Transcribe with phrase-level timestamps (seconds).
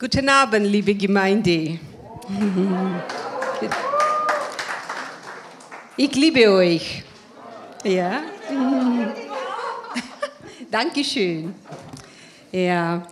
[0.00, 1.78] Guten Abend, liebe Gemeinde.
[5.94, 7.02] Ich liebe euch.
[7.84, 8.22] Ja.
[10.70, 11.54] Dankeschön.
[12.50, 13.06] Ja.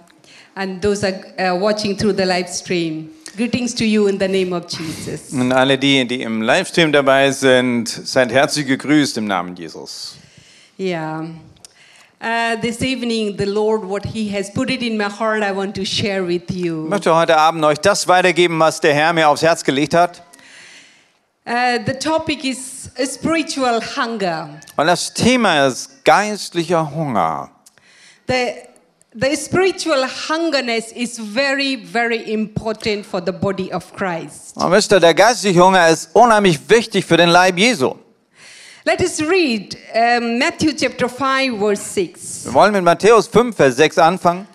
[0.54, 3.10] And those are uh, watching through the live stream.
[3.36, 5.30] Greetings to you in the name of Jesus.
[5.30, 10.16] Und alle die, die im Livestream dabei sind, seid herzlich gegrüßt im Namen Jesus.
[10.78, 11.26] Yeah.
[12.20, 15.76] Uh, this evening, the Lord, what He has put it in my heart, I want
[15.76, 16.88] to share with Ich you.
[16.88, 20.20] möchte heute Abend euch das weitergeben, was der Herr mir aufs Herz gelegt hat.
[21.46, 24.50] Uh, the topic is spiritual hunger.
[24.76, 27.50] Und das Thema ist geistlicher Hunger.
[28.26, 28.54] The,
[29.14, 34.56] the spiritual hungerness is very, very important for the body of Christ.
[34.56, 37.94] Und wisst ihr, der geistliche Hunger ist unheimlich wichtig für den Leib Jesu.
[38.88, 42.46] Let us read um, Matthew chapter 5, verse 6.
[42.46, 44.46] Wir wollen mit Matthäus 5, Vers 6 anfangen.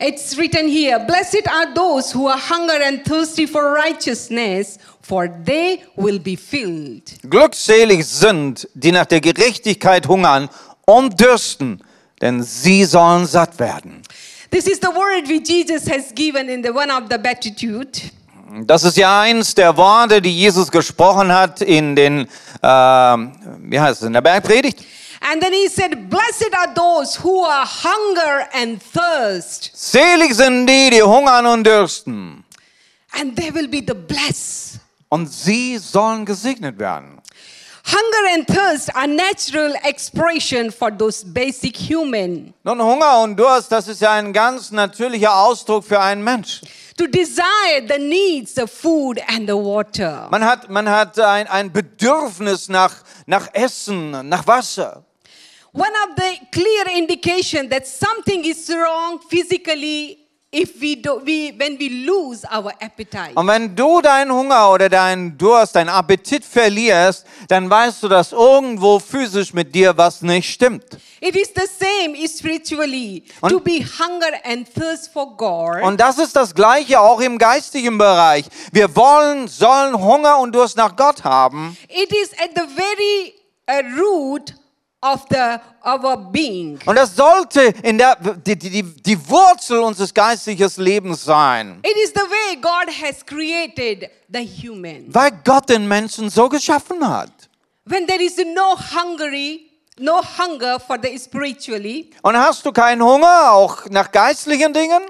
[0.00, 5.82] It's written here Blessed are those who are hunger and thirsty for righteousness, for they
[5.96, 7.02] will be filled.
[7.28, 10.48] Glückselig sind, die nach der Gerechtigkeit hungern
[10.86, 11.82] und dürsten,
[12.22, 14.00] denn sie sollen satt werden.
[14.50, 18.00] This is the word which Jesus has given in the one of the Beatitude.
[18.66, 22.28] Das ist ja eins der Worte, die Jesus gesprochen hat in den,
[22.62, 24.84] ähm, wie heißt es, in der Bergpredigt.
[25.32, 30.90] And then he said, Blessed are those who are hunger and thirst, Selig sind die,
[30.90, 32.44] die hungern und dürsten.
[33.18, 34.80] and they will be the blessed.
[35.08, 37.20] Und sie sollen gesegnet werden.
[37.86, 42.54] Hunger and thirst are natural expression for those basic human.
[42.64, 46.66] Nun, Hunger und Durst, das ist ja ein ganz natürlicher Ausdruck für einen Menschen.
[46.96, 50.28] To desire the needs of food and the water.
[50.30, 52.94] Man hat, man hat ein, ein Bedürfnis nach,
[53.26, 55.04] nach Essen, nach Wasser.
[55.74, 60.23] One of the clear indication that something is wrong physically
[60.80, 63.32] we do we when we lose our appetite.
[63.34, 68.32] Und wenn du deinen Hunger oder deinen Durst, deinen Appetit verlierst, dann weißt du, dass
[68.32, 70.84] irgendwo physisch mit dir was nicht stimmt.
[71.20, 75.82] It is the same spiritually Und- to be hunger and thirst for God.
[75.82, 78.44] Und das ist das Gleiche auch im geistigen Bereich.
[78.72, 81.76] Wir wollen, sollen Hunger und Durst nach Gott haben.
[81.88, 83.34] it is at the very
[83.70, 84.54] uh, root
[85.04, 86.78] of the our being.
[86.86, 91.80] Und das sollte in der, die, die, die Wurzel unseres geistlichen Lebens sein.
[91.84, 95.12] It is the way God has created the human.
[95.14, 97.30] Weil Gott den Menschen so geschaffen hat.
[97.84, 103.52] When there is no hungry, no hunger for the spiritually, Und hast du keinen Hunger,
[103.52, 105.02] auch nach geistlichen Dingen?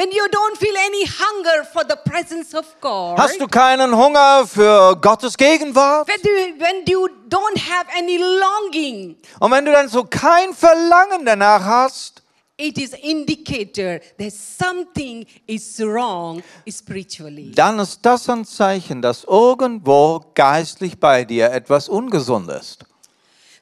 [0.00, 4.46] When you don't feel any hunger for the presence of God, Hast du keinen Hunger
[4.46, 6.08] für Gottes Gegenwart?
[6.08, 11.26] when you, when you don't have any longing, Und wenn du dann so kein Verlangen
[11.26, 12.22] danach hast,
[12.56, 17.52] it is indicator that something is wrong spiritually.
[17.54, 22.84] dann ist das ein Zeichen, dass irgendwo geistlich bei dir etwas ungesund ist.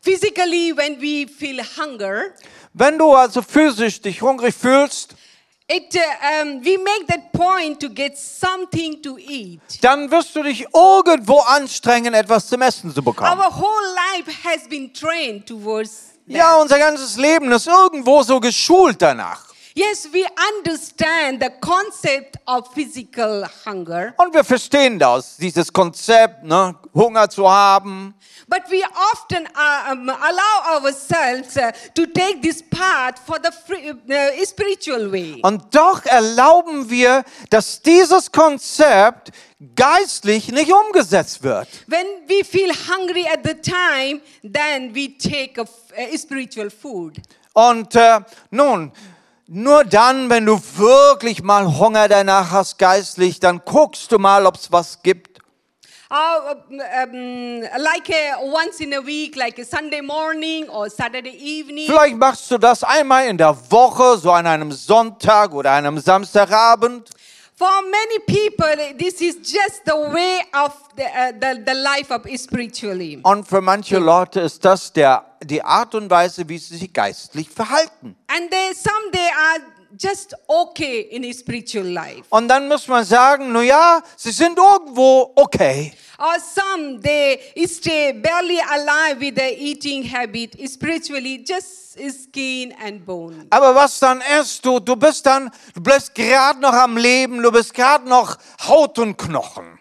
[0.00, 2.26] Physically, when we feel hunger,
[2.74, 5.16] Wenn du also physisch dich hungrig fühlst,
[5.68, 9.60] it uh, um, we make that point to get something to eat.
[9.82, 13.38] dann wirst du dich irgendwo anstrengen, etwas zum Essen zu bekommen.
[13.38, 16.36] Our whole life has been trained towards that.
[16.36, 19.47] Ja, unser ganzes Leben ist irgendwo so geschult danach.
[19.78, 26.74] Yes, we understand the concept of physical hunger, Und wir verstehen das, dieses Konzept, ne,
[26.92, 28.12] Hunger zu haben.
[28.48, 33.90] but we often uh, um, allow ourselves uh, to take this path for the free,
[33.90, 35.40] uh, spiritual way.
[35.44, 39.30] Und doch erlauben wir, dass dieses Konzept
[39.76, 41.68] geistlich nicht umgesetzt wird.
[41.86, 47.18] When we feel hungry at the time, then we take a, uh, spiritual food.
[47.52, 48.18] Und äh,
[48.50, 48.90] nun,
[49.50, 54.56] nur dann, wenn du wirklich mal Hunger danach hast, geistlich, dann guckst du mal, ob
[54.56, 55.38] es was gibt.
[56.10, 61.86] Uh, um, like uh, once in a week, like a Sunday morning or Saturday evening.
[61.86, 67.10] Vielleicht machst du das einmal in der Woche, so an einem Sonntag oder einem Samstagabend.
[67.56, 72.22] For many people, this is just the way of the, uh, the, the life of
[72.38, 73.20] spiritually.
[73.22, 77.48] Und für manche Leute ist das der, die Art und Weise, wie sie sich geistlich
[77.48, 78.16] verhalten.
[78.28, 79.60] And they, some they are
[79.96, 82.24] just okay in spiritual life.
[82.30, 85.92] Und dann muss man sagen, na ja, sie sind irgendwo okay.
[86.18, 93.46] Or some they stay barely alive with their eating habit, spiritually just skin and bone.
[93.50, 97.50] Aber was dann ist, du, du bist dann, du bist gerade noch am Leben, du
[97.50, 98.36] bist gerade noch
[98.66, 99.78] Haut und Knochen.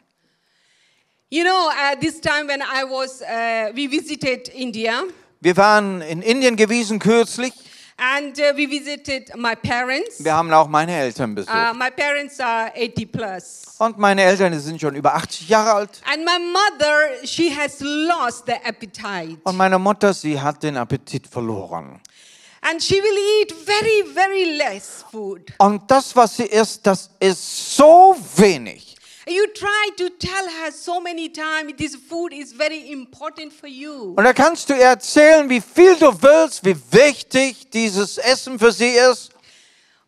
[1.30, 5.04] You know, at this time when I was, uh, we visited India,
[5.39, 7.54] Wir waren in Indien gewesen kürzlich
[8.00, 10.24] And uh, we visited my parents.
[10.24, 11.51] Wir haben auch meine Eltern besucht.
[11.51, 13.63] Uh, my parents are 80 plus.
[13.80, 16.01] Und meine Eltern sind schon über 80 Jahre alt.
[16.06, 19.39] And my mother, she has lost the appetite.
[19.44, 22.00] Und meine Mutter, sie hat den Appetit verloren.
[22.62, 25.51] And she will eat very, very less food.
[25.57, 28.95] Und das, was sie isst, das ist so wenig.
[29.30, 34.14] You try to tell her so many times this food is very important for you.
[34.16, 38.72] Und da kannst du ihr erzählen, wie viel du willst, wie wichtig dieses Essen für
[38.72, 39.32] sie ist.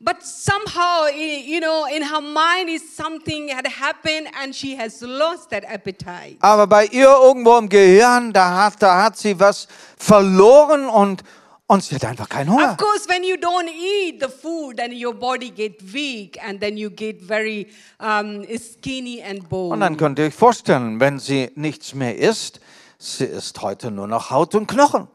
[0.01, 5.49] But somehow, you know, in her mind is something had happened and she has lost
[5.49, 6.37] that appetite.
[6.39, 9.67] Aber bei ihr irgendwo im Gehirn, da hat, da hat sie was
[9.97, 11.23] verloren und,
[11.71, 12.71] und sie hat einfach keinen Hunger.
[12.71, 16.75] Of course, when you don't eat the food, then your body get weak and then
[16.77, 17.67] you get very
[17.99, 19.97] um, skinny and Und dann bone.
[19.97, 22.59] könnt ihr euch vorstellen, wenn sie nichts mehr isst,
[22.97, 25.07] sie isst heute nur noch Haut und Knochen.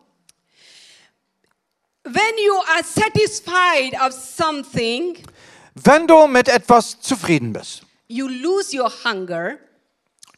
[2.05, 5.19] When you are satisfied of something,
[5.75, 9.59] Wenn du mit etwas zufrieden bist, you lose your hunger.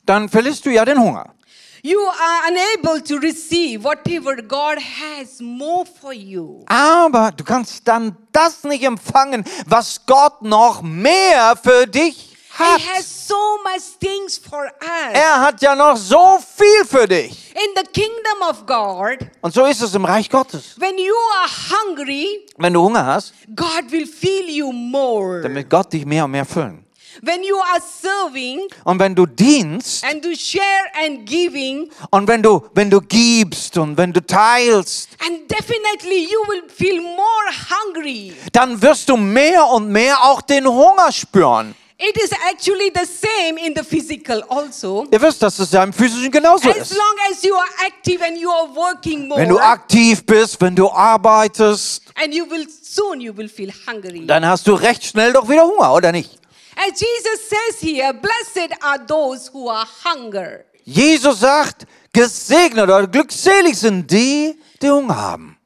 [0.06, 1.34] dann verlierst du ja den Hunger.
[1.82, 6.64] You are unable to receive whatever God has more for you.
[6.66, 12.78] Aber du kannst dann das nicht empfangen, was Gott noch mehr für dich hat.
[12.80, 13.34] He has so
[13.64, 15.12] much things for us.
[15.12, 17.52] Er hat ja noch so viel für dich.
[17.54, 20.74] In the kingdom of God, Und so ist es im Reich Gottes.
[20.78, 21.12] when you
[21.42, 25.42] are hungry, Wenn du Hunger hast, God will fill you more.
[25.42, 26.85] dann wird Gott dich mehr und mehr füllen.
[27.22, 30.62] When you are serving Und wenn du dienst and to share
[31.04, 36.38] and giving, und wenn du, wenn du gibst und wenn du teilst, and definitely you
[36.48, 38.34] will feel more hungry.
[38.52, 41.74] dann wirst du mehr und mehr auch den Hunger spüren.
[41.98, 45.06] It is actually the same in the physical also.
[45.10, 46.90] Ihr wisst, dass es ja im Physischen genauso As ist.
[46.94, 50.76] long as you are active and you are working more, Wenn du aktiv bist, wenn
[50.76, 54.26] du arbeitest, and you will soon you will feel hungry.
[54.26, 56.38] dann hast du recht schnell doch wieder Hunger, oder nicht?
[56.76, 60.64] As Jesus says here, blessed are those who are hunger.
[60.84, 65.56] Jesus sagt, gesegnet oder glückselig sind die, die Hunger haben.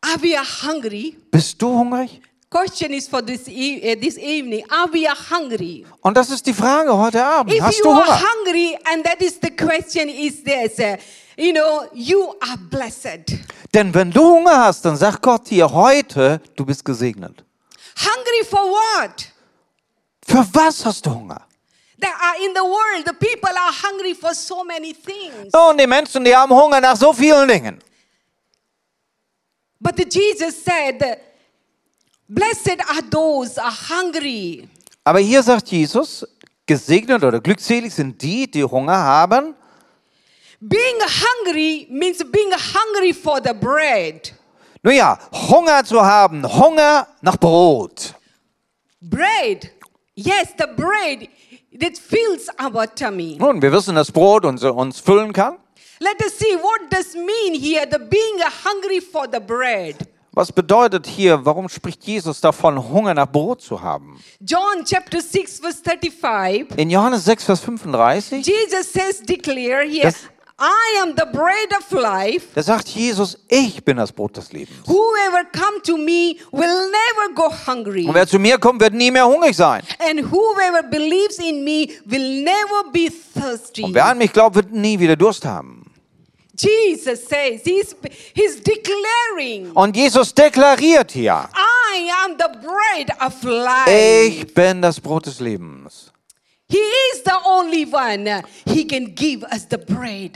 [0.00, 1.16] Are we hungry?
[1.30, 2.20] Bist du hungrig?
[2.48, 4.62] Question is for this e- uh, this evening.
[4.70, 5.86] Are we hungry?
[6.02, 7.54] Und das ist die Frage heute Abend.
[7.54, 8.20] If Hast you du are Hunger?
[8.20, 10.96] hungry, and that is the question, is this, uh,
[11.36, 13.38] you know, you are blessed.
[13.74, 17.42] Denn wenn du Hunger hast, dann sagt Gott dir heute, du bist gesegnet.
[17.96, 19.31] Hungry for what?
[20.26, 21.46] Für was hast du Hunger?
[21.98, 25.52] There are in the world, the people are hungry for so many things.
[25.52, 27.78] Nun, die Menschen, die haben Hunger nach so vielen Dingen.
[29.80, 31.18] But Jesus said,
[32.28, 34.68] Blessed are those are hungry.
[35.04, 36.26] Aber hier sagt Jesus,
[36.66, 39.54] gesegnet oder glückselig sind die, die Hunger haben.
[40.60, 44.32] Being hungry means being hungry for the bread.
[44.82, 48.14] Nun ja, Hunger zu haben, Hunger nach Brot.
[49.00, 49.72] Bread.
[50.14, 51.28] Yes, the bread
[51.80, 53.36] that fills our tummy.
[53.38, 55.56] Nun, wir wissen, dass Brot uns, uns füllen kann.
[56.00, 59.96] Let us see what does mean here the being hungry for the bread.
[60.34, 64.18] Was bedeutet hier, warum spricht Jesus davon, Hunger nach Brot zu haben?
[64.40, 66.78] John chapter 6 verse 35.
[66.78, 70.28] In Johannes 6, Vers 35, Jesus says declare here Das-
[70.64, 72.46] I am the bread of life.
[72.54, 74.86] da sagt Jesus, ich bin das Brot des Lebens.
[74.86, 78.06] Whoever come to me will never go hungry.
[78.06, 79.82] Und wer zu mir kommt, wird nie mehr hungrig sein.
[79.98, 83.82] And whoever believes in me will never be thirsty.
[83.82, 85.90] Und wer an mich glaubt, wird nie wieder Durst haben.
[86.56, 87.96] Jesus says, he's,
[88.34, 91.48] he's declaring, Und Jesus deklariert hier,
[91.92, 93.90] I am the bread of life.
[93.90, 96.11] ich bin das Brot des Lebens.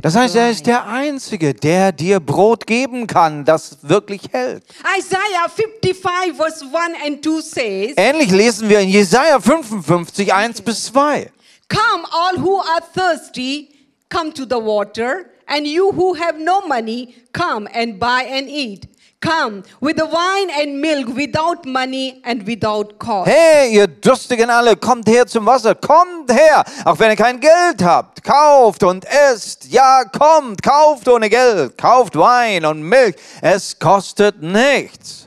[0.03, 4.65] Das heißt, er ist der Einzige, der dir Brot geben kann, das wirklich hält.
[4.99, 10.85] Isaiah 55 verse 1 and 2 says, Ähnlich lesen wir in Jesaja 55, 1 bis
[10.87, 11.31] 2.
[11.69, 13.71] Come, all who are thirsty,
[14.09, 18.89] come to the water, and you who have no money, come and buy and eat.
[19.27, 23.29] Come with the wine and milk without money and without cost.
[23.29, 27.83] Hey, ihr Durstigen alle, kommt her zum Wasser, kommt her, auch wenn ihr kein Geld
[27.83, 29.65] habt, kauft und esst.
[29.65, 35.27] Ja, kommt, kauft ohne Geld, kauft Wein und Milch, es kostet nichts.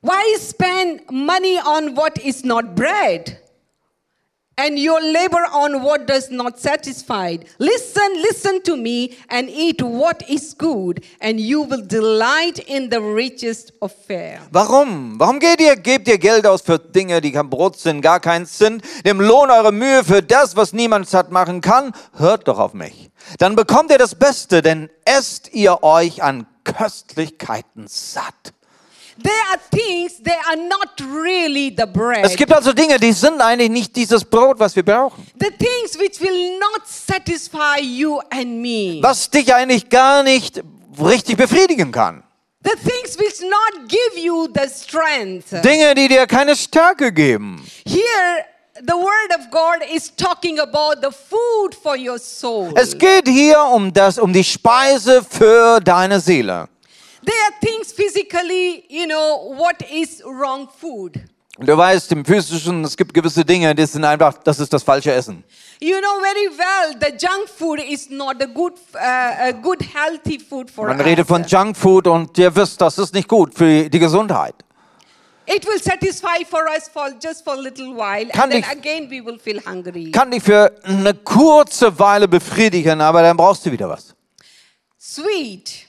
[0.00, 3.39] Why spend money on what is not bread?
[4.62, 7.38] And your labor on what does not satisfy.
[7.58, 13.00] Listen, listen to me and eat what is good, and you will delight in the
[13.00, 14.38] richest of fare.
[14.52, 15.18] Warum?
[15.18, 18.58] Warum geht ihr, gebt ihr Geld aus für Dinge, die kein Brot sind, gar keins
[18.58, 21.94] sind, dem Lohn eure Mühe für das, was niemand satt machen kann?
[22.18, 23.10] Hört doch auf mich.
[23.38, 28.52] Dann bekommt ihr das Beste, denn esst ihr euch an Köstlichkeiten satt.
[32.22, 35.26] Es gibt also Dinge, die sind eigentlich nicht dieses Brot, was wir brauchen.
[35.38, 38.98] the things which will not satisfy you and me.
[39.02, 40.62] Was dich eigentlich gar nicht
[41.00, 42.22] richtig befriedigen kann.
[42.62, 45.50] the things which not give you the strength.
[45.62, 47.64] Dinge, die dir keine Stärke geben.
[47.86, 48.44] Here,
[48.82, 52.72] the word of God is talking about the food for your soul.
[52.76, 56.68] Es geht hier um das, um die Speise für deine Seele.
[57.24, 61.20] There are things physically, you know, what is wrong food.
[61.58, 64.82] Und du weißt, im Physischen, es gibt gewisse Dinge, die sind einfach, das ist das
[64.82, 65.44] falsche Essen.
[65.80, 68.98] You know very well the junk food is not a good, uh,
[69.48, 71.04] a good healthy food for Man us.
[71.06, 74.54] redet von Junkfood und ihr wisst, das ist nicht gut für die Gesundheit.
[75.46, 78.68] It will satisfy for us for just for a little while, Kann and then ich-
[78.78, 80.10] again we will feel hungry.
[80.12, 84.14] Kann dich für eine kurze Weile befriedigen, aber dann brauchst du wieder was.
[84.98, 85.86] Sweet.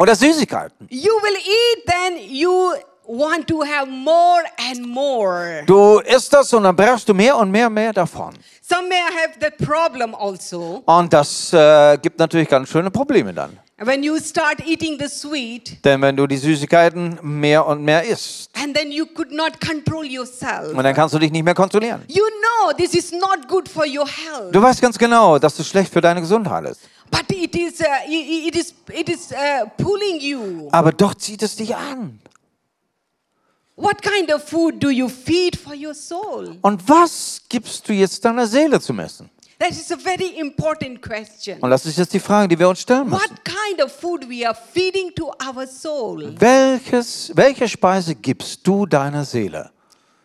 [0.00, 0.86] Oder Süßigkeiten.
[0.88, 2.72] You will eat, then you
[3.06, 5.62] want to have more and more.
[5.66, 8.32] Du isst das und dann brauchst du mehr und mehr und mehr davon.
[8.66, 10.82] Some may have that problem also.
[10.86, 13.58] Und das äh, gibt natürlich ganz schöne Probleme dann.
[13.82, 18.50] When you start eating the sweet, Denn wenn du die Süßigkeiten mehr und mehr isst,
[18.62, 20.74] and then you could not control yourself.
[20.74, 22.02] und dann kannst du dich nicht mehr kontrollieren.
[22.08, 25.66] You know this is not good for your health, Du weißt ganz genau, dass es
[25.66, 26.80] schlecht für deine Gesundheit ist.
[27.10, 29.28] But it is i- it is it is
[29.76, 30.68] pulling you.
[30.72, 32.20] Aber doch zieht es dich an.
[33.76, 36.56] What kind of food do you feed for your soul?
[36.60, 39.30] Und was gibst du jetzt deiner Seele zu messen?
[39.58, 41.58] That is a very important question.
[41.60, 43.20] Und das ist jetzt die Frage, die wir uns stellen müssen.
[43.22, 46.34] What kind of food we are feeding to our soul?
[46.38, 49.70] Welches, welche Speise gibst du deiner Seele?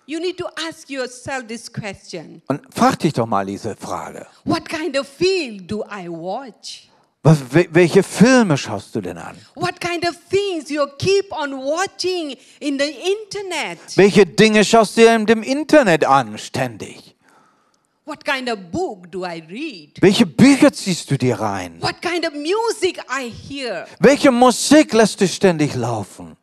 [0.07, 2.41] You need to ask yourself this question.
[2.47, 4.27] Und frag dich doch mal diese Frage.
[4.43, 6.89] What kind of film do I watch?
[7.23, 9.35] Was- wel- Welche Filme schaust du denn an?
[9.55, 13.79] What kind of things you keep on watching in the internet?
[13.95, 17.15] Welche Dinge schaust du dir dem Internet an, ständig?
[18.05, 19.99] What kind of book do I read?
[19.99, 21.81] Welche Bücher ziehst du dir rein?
[21.81, 23.87] What kind of music I hear?
[23.99, 26.37] Welche Musik lässt du ständig laufen?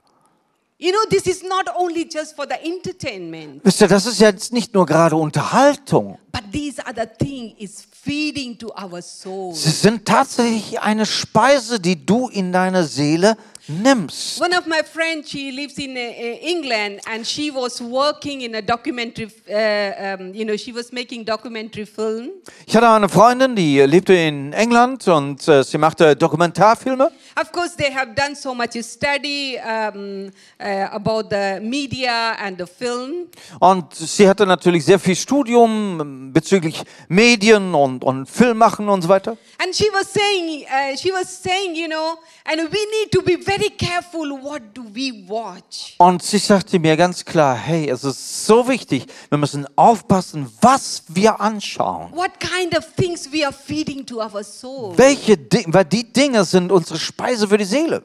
[0.82, 4.52] You know, this is not only just for the entertainment, Wisst ihr, das ist jetzt
[4.52, 6.18] nicht nur gerade Unterhaltung.
[6.32, 9.54] but these other thing is feeding to our soul.
[9.54, 13.36] Sie sind tatsächlich eine Speise, die du in deine Seele
[13.68, 14.40] nimmst.
[14.40, 18.54] One of my friends, she lives in uh, uh, England, and she was working in
[18.54, 19.30] a documentary.
[19.48, 22.30] Uh, um, you know, she was making documentary film,
[22.66, 27.10] Ich hatte eine Freundin, die lebte in England und äh, sie machte Dokumentarfilme.
[27.40, 32.66] Of course, they have done so much study um, uh, about the media and the
[32.66, 33.28] film.
[33.58, 39.08] Und sie hatte natürlich sehr viel Studium ähm, bezüglich Medien und, und Filmmachen und so
[39.08, 39.36] weiter.
[39.58, 43.38] And she was saying, uh, she was saying, you know, and we need to be
[43.38, 44.30] very careful.
[44.42, 45.94] What do we watch?
[45.98, 51.02] Und sie sagte mir ganz klar, hey, es ist so wichtig, wir müssen aufpassen, was
[51.08, 52.12] wir anschauen.
[52.14, 54.96] What kind of things we are feeding to our soul?
[54.96, 58.02] Welche Dinge, weil die Dinge sind unsere Speise für die Seele.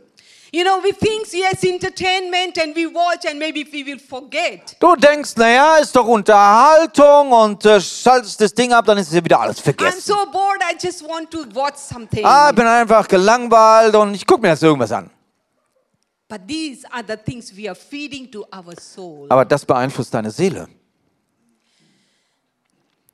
[0.54, 4.78] You know, we think yes, entertainment, and we watch, and maybe we will forget.
[4.80, 9.24] Du denkst, naja, ist doch Unterhaltung und äh, schaltest das Ding ab, dann ist ja
[9.24, 10.02] wieder alles I'm vergessen.
[10.02, 10.62] so bored.
[10.62, 12.24] I just want to watch something.
[12.24, 15.10] Ah, bin einfach gelangweilt und ich gucke mir jetzt irgendwas an.
[19.30, 20.68] Aber das beeinflusst deine Seele.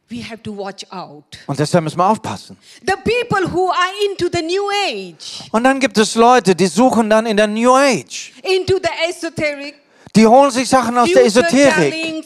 [0.09, 1.23] We have to watch out.
[1.47, 2.57] Und deshalb müssen wir aufpassen.
[2.85, 7.09] The people who are into the new age, Und dann gibt es Leute, die suchen
[7.09, 8.33] dann in der New Age.
[8.43, 9.75] into the esoteric,
[10.15, 12.23] Die holen sich Sachen aus der Esoterik.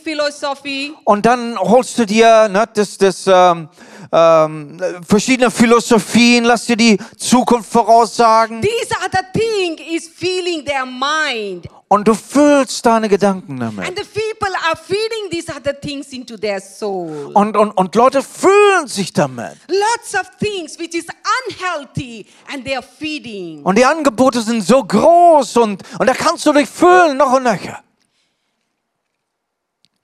[1.06, 3.70] Und dann holst du dir ne, das, das, ähm,
[4.12, 8.62] ähm, verschiedene Philosophien, lass dir die Zukunft voraussagen.
[8.62, 11.68] these other thing is filling their mind.
[11.90, 13.98] Und du füllst deine Gedanken And damit.
[13.98, 17.32] the people are feeding these other things into their soul.
[17.34, 19.56] Und, und, und Leute fühlen sich damit.
[19.70, 21.06] Lots of things which is
[21.48, 23.64] unhealthy and they are feeding.
[23.64, 27.44] Und die Angebote sind so groß und, und da kannst du dich füllen, noch und
[27.44, 27.82] nöcher.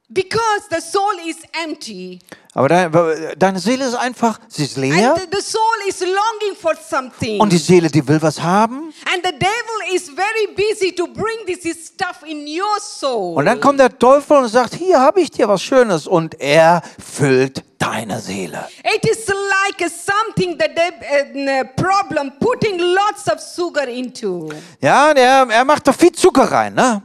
[0.10, 2.20] Because the soul is empty
[2.56, 5.16] Aber de, deine Seele ist einfach, sie ist leer.
[5.16, 7.40] and the, soul is longing for something.
[7.40, 8.94] Und die Seele, die will was haben.
[9.12, 13.38] And the devil is very busy to bring this stuff in your soul.
[13.38, 16.06] Und dann kommt der Teufel und sagt, hier habe ich dir was Schönes.
[16.06, 18.68] Und er füllt deine Seele.
[18.84, 25.48] It is like something that the uh, problem putting lots of sugar into, Ja, der,
[25.50, 26.76] er macht doch viel Zucker rein.
[26.76, 27.02] Ne?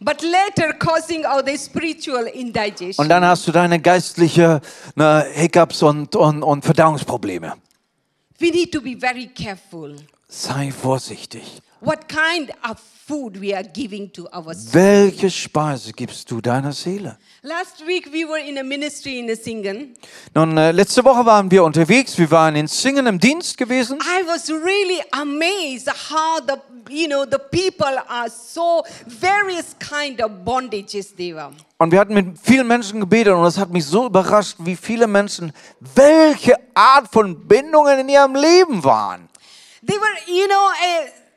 [0.00, 3.04] But later causing all the spiritual indigestion.
[3.04, 4.60] Und dann hast du deine geistliche
[4.94, 7.54] ne, Hiccups und, und, und Verdauungsprobleme.
[8.38, 9.96] we need to be very careful.
[10.28, 11.60] Sei vorsichtig.
[11.80, 14.72] What kind of food we are giving to our soul?
[14.72, 17.18] Welche Speise gibst du deiner Seele?
[17.42, 19.94] Last week we were in a ministry in Singen.
[20.34, 22.18] Nun, äh, letzte Woche waren wir unterwegs.
[22.18, 23.98] Wir waren in Singen im Dienst gewesen.
[24.00, 26.56] I was really amazed how the
[26.92, 31.52] you know the people are so various kind of bondages they were.
[31.78, 35.06] Und wir hatten mit vielen Menschen gebetet und es hat mich so überrascht, wie viele
[35.06, 35.52] Menschen,
[35.94, 39.28] welche Art von Bindungen in ihrem Leben waren.
[39.86, 41.27] They were, you know, uh,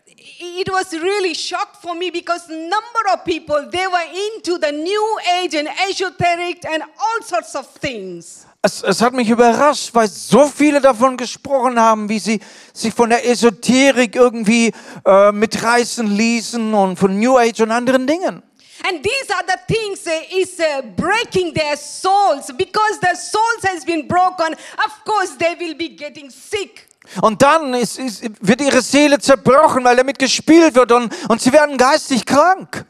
[0.42, 5.20] it was really shocked for me because number of people they were into the new
[5.38, 8.46] age and esoteric and all sorts of things.
[8.64, 12.40] Es, es hat mich überrascht, weil so viele davon gesprochen haben, wie sie
[12.74, 14.72] sich von der Esoterik irgendwie
[15.04, 18.44] äh, mitreißen ließen und von New Age und anderen Dingen.
[18.84, 23.86] And these are the things uh, is uh, breaking their souls because their souls has
[23.86, 24.54] been broken.
[24.54, 26.91] Of course, they will be getting sick.
[27.22, 31.52] Und dann ist, ist, wird ihre Seele zerbrochen, weil damit gespielt wird und, und sie
[31.52, 32.86] werden geistig krank.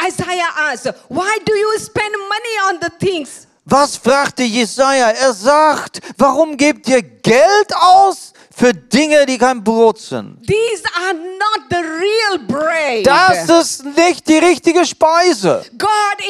[0.00, 5.10] Isaiah asked, "Why do you spend money on the things Was fragte Jesaja?
[5.10, 10.46] Er sagt, warum gebt ihr Geld aus für Dinge, die kein Brot sind?
[10.46, 13.06] These are not the real bread.
[13.06, 15.64] Das ist nicht die richtige Speise.
[15.78, 15.88] God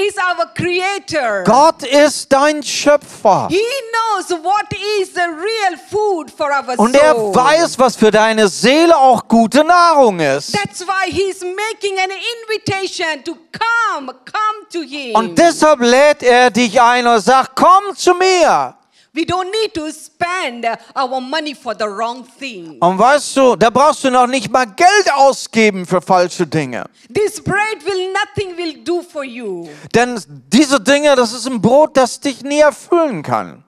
[0.08, 1.42] is our creator.
[1.44, 3.48] Gott ist dein Schöpfer.
[3.50, 4.66] He knows what
[5.00, 9.64] is the real food for our Und er weiß, was für deine Seele auch gute
[9.64, 10.52] Nahrung ist.
[10.52, 12.10] That's why he's making an
[12.42, 15.14] invitation to come, come to him.
[15.14, 18.76] Und deshalb lädt er dich ein und sagt, komm zu mir.
[19.14, 20.64] We don't need to spend
[20.96, 22.78] our money for the wrong thing.
[22.80, 26.84] Und weißt du, da brauchst du noch nicht mal Geld ausgeben für falsche Dinge.
[27.14, 29.68] This bread will nothing will do for you.
[29.94, 30.18] Denn
[30.52, 33.64] diese Dinge, das ist ein Brot, das dich nie erfüllen kann.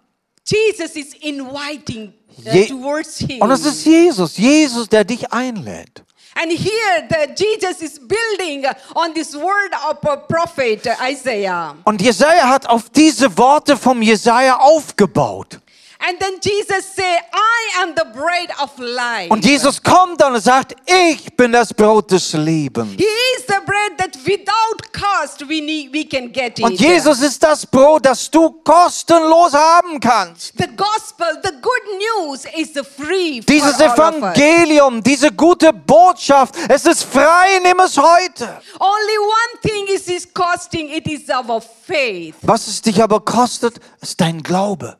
[0.46, 3.40] Jesus is inviting uh, Je- towards him.
[3.40, 6.02] Und es ist Jesus, Jesus, der dich einlädt.
[6.36, 11.76] And here the Jesus is building on this word of a prophet Isaiah.
[11.84, 15.60] Und Jesaja hat auf diese Worte vom Jesaja aufgebaut.
[16.06, 19.30] And then Jesus said, I am the bread of life.
[19.30, 22.92] Und Jesus kommt dann und sagt, ich bin das Brot des Lebens.
[22.98, 23.04] He
[23.36, 26.64] is the bread that without cost we need we can get it.
[26.64, 30.52] Und Jesus ist das Brot, das du kostenlos haben kannst.
[30.58, 33.80] The gospel, the good news is free for Dieses.
[33.80, 38.60] Evangelium, diese gute Botschaft, es ist frei, nimm es heute.
[38.78, 42.34] Only one thing is costing, it is our faith.
[42.42, 44.98] Was es dich aber kostet, ist dein Glaube.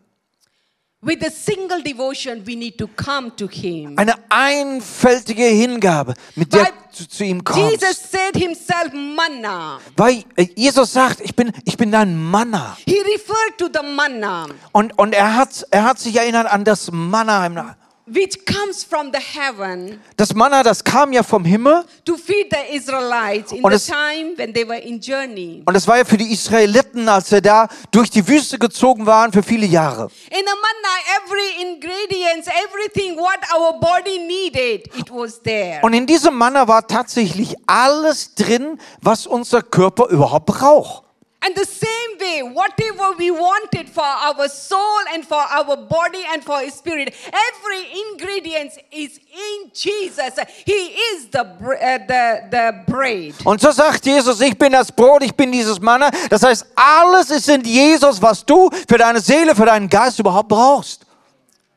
[3.99, 7.61] Eine einfältige Hingabe, mit der du zu ihm kommst.
[7.71, 9.79] Jesus said Himself, manna.
[9.97, 12.77] Weil äh, Jesus sagt, ich bin, ich bin dein Manna.
[12.87, 16.91] He referred to the manna, Und, und er, hat, er hat sich erinnert an das
[16.93, 17.47] Manna.
[17.47, 17.61] im-
[18.07, 21.85] which comes from the heaven Das Manna, das kam ja vom Himmel.
[22.05, 25.63] to feed the Israelites in Und the es- time when they were in journey.
[25.65, 29.33] Und das war ja für die Israeliten, als sie da durch die Wüste gezogen waren
[29.33, 30.05] für viele Jahre.
[30.31, 35.81] In the manna, every ingredients, everything what our body needed, it was there.
[35.83, 41.04] Und in diesem Manna war tatsächlich alles drin, was unser Körper überhaupt braucht.
[41.45, 46.43] And the same way, whatever we wanted for our soul and for our body and
[46.43, 50.39] for our spirit, every ingredient is in Jesus.
[50.65, 50.73] He
[51.13, 53.35] is the uh, the the bread.
[53.45, 56.11] Und so sagt Jesus, ich bin das Brot, ich bin dieses Manna.
[56.31, 60.49] Das heißt, alles ist in Jesus, was du für deine Seele, für deinen Geist überhaupt
[60.49, 61.05] brauchst.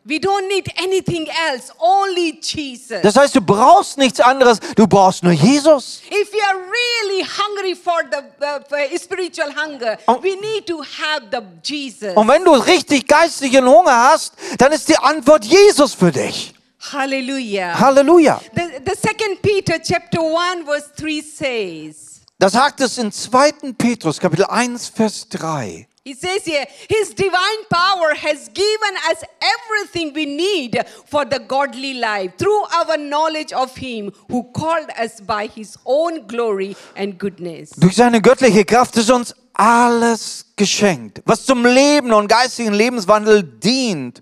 [0.07, 3.01] We don't need anything else, only Jesus.
[3.01, 6.01] Das heißt, du brauchst nichts anderes, du brauchst nur Jesus.
[6.09, 10.19] If you are really hungry for the uh, for spiritual hunger, Oh.
[10.23, 12.15] we need to have the Jesus.
[12.15, 16.53] Und wenn du richtig geistigen Hunger hast, dann ist die Antwort Jesus für dich.
[16.93, 17.77] Hallelujah.
[17.77, 18.39] Halleluja.
[18.55, 23.73] The, the second Peter chapter 1 verse 3 says, Das sagt es in 2.
[23.77, 25.87] Petrus, Kapitel 1, Vers 3.
[26.07, 31.95] He says here, His divine power has given us everything we need for the godly
[31.95, 37.71] life through our knowledge of Him who called us by His own glory and goodness.
[37.75, 44.21] Durch seine göttliche Kraft ist uns alles geschenkt, was zum Leben und geistigen Lebenswandel dient.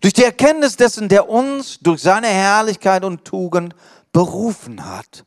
[0.00, 3.74] Durch die Erkenntnis dessen, der uns durch seine Herrlichkeit und Tugend
[4.10, 5.26] berufen hat.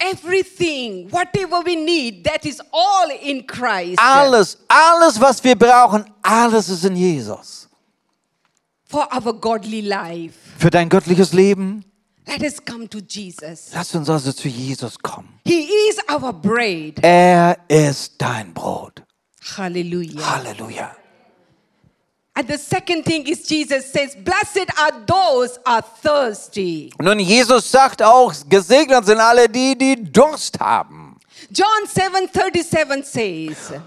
[0.00, 3.98] Everything, whatever we need, that is all in Christ.
[4.00, 7.68] Alles, alles, was wir brauchen, alles ist in Jesus.
[8.84, 10.34] For our godly life.
[10.58, 11.84] Für dein göttliches Leben,
[12.26, 13.72] Let us come to Jesus.
[13.72, 15.40] lass uns also zu Jesus kommen.
[15.44, 16.98] He is our bread.
[17.02, 19.02] Er ist dein Brot.
[19.56, 20.20] Hallelujah.
[20.20, 20.96] Halleluja.
[22.34, 26.92] And the second thing is Jesus says, Blessed are those are thirsty.
[27.00, 31.18] Nun, Jesus sagt auch, gesegnet sind alle die, die Durst haben.
[31.50, 33.80] John 7:37 says,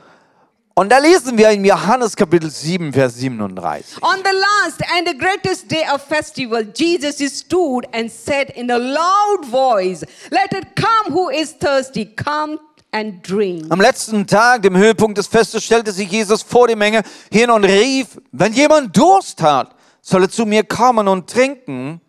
[0.76, 4.02] Und da lesen wir in Johannes Kapitel 7, Vers 37.
[4.02, 8.78] On the last and the greatest day of festival, Jesus stood and said in a
[8.78, 12.60] loud voice, Let it come who is thirsty, come.
[12.94, 17.02] Am letzten Tag, dem Höhepunkt des Festes, stellte sich Jesus vor die Menge
[17.32, 22.00] hin und rief, wenn jemand Durst hat, solle zu mir kommen und trinken.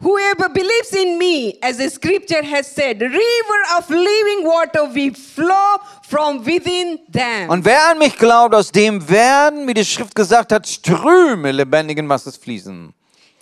[0.00, 5.80] Whoever believes in me, as the scripture has said, river of living water will flow
[6.08, 7.50] from within them.
[7.50, 12.08] Und wer an mich glaubt, aus dem werden, wie die Schrift gesagt hat, Ströme lebendigen
[12.08, 12.94] Wassers fließen.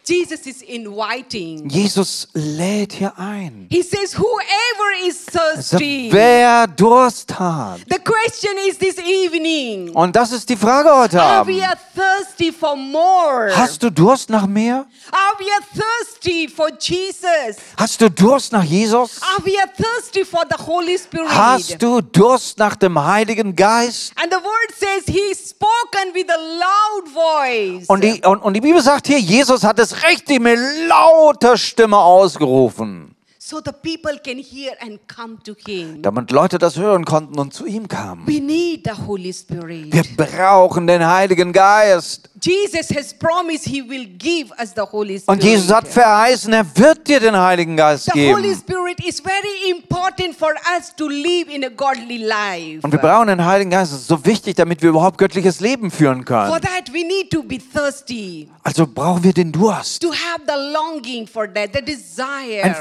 [0.08, 1.68] Jesus is inviting.
[1.68, 3.66] Jesus lädt hier ein.
[3.70, 6.08] He says, Whoever is Also, thirsty.
[6.12, 7.80] wer Durst hat.
[7.90, 11.78] The question is this evening Und das ist die Frage heute Are we Abend.
[11.94, 13.50] thirsty for more?
[13.56, 14.86] Hast du Durst nach mehr?
[15.10, 17.56] Are we thirsty for Jesus?
[17.76, 19.20] Hast du Durst nach Jesus?
[19.22, 21.28] Are we thirsty for the Holy Spirit?
[21.28, 24.12] Hast du Durst nach dem Heiligen Geist?
[24.16, 27.86] And the word says he spoken with a loud voice.
[27.88, 31.98] Und die, und, und die Bibel sagt hier, Jesus hat es richtig mit lauter Stimme
[31.98, 33.15] ausgerufen,
[33.48, 36.02] so the people can hear and come to him.
[36.02, 38.26] damit Leute das hören konnten und zu ihm kamen.
[38.26, 39.92] We need the Holy Spirit.
[39.92, 42.28] Wir brauchen den Heiligen Geist.
[42.42, 45.28] Jesus has promised he will give us the Holy Spirit.
[45.28, 48.56] Und Jesus hat verheißen, er wird dir den Heiligen Geist the Holy geben.
[48.56, 52.80] Spirit is very important for us to live in a godly life.
[52.82, 53.92] Und wir brauchen den Heiligen Geist.
[53.92, 56.62] Das ist so wichtig, damit wir überhaupt göttliches Leben führen For können.
[56.62, 60.02] that, we need to be thirsty, Also brauchen wir den Durst.
[60.02, 62.64] to have the longing for that, the desire.
[62.64, 62.74] Ein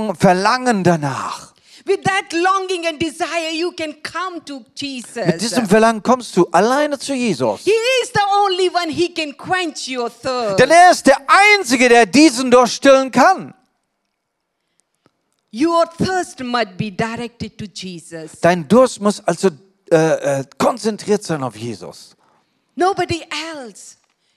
[0.00, 1.54] Verlong Verlangen danach.
[1.86, 5.26] With that longing and desire, you can come to Jesus.
[5.26, 7.64] Mit diesem Verlangen kommst du alleine zu Jesus.
[7.64, 10.58] He is the only one he can quench your thirst.
[10.58, 13.54] Denn er ist der Einzige, der diesen Durst stillen kann.
[15.52, 18.40] Your thirst must be directed to Jesus.
[18.40, 19.48] Dein Durst muss also
[19.90, 22.14] äh, äh, konzentriert sein auf Jesus.
[22.76, 23.22] Nobody
[23.54, 23.96] else.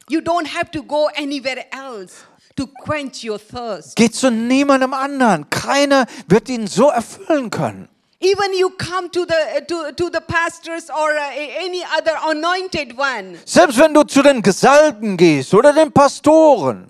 [0.09, 3.95] You don't have to go anywhere else to quench your thirst.
[3.95, 5.49] Geh zu niemandem anderen.
[5.49, 7.89] Keiner wird ihn so erfüllen können.
[8.19, 11.11] Even you come to the to, to the pastors or
[11.61, 13.37] any other anointed one.
[13.45, 16.89] Selbst wenn du zu den Gesalbten gehst oder den Pastoren.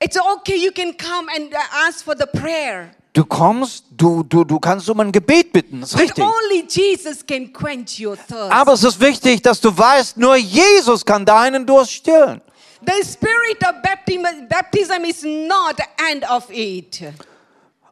[0.00, 0.56] It's okay.
[0.56, 2.90] You can come and uh, ask for the prayer.
[3.12, 5.82] Du kommst, du, du, du kannst um ein Gebet bitten.
[5.82, 6.24] Das ist But richtig.
[6.24, 8.50] only Jesus can quench your thirst.
[8.50, 12.40] Aber es ist wichtig, dass du weißt, nur Jesus kann deinen Durst stillen.
[12.86, 17.02] The spirit of baptism, baptism is not the end of it.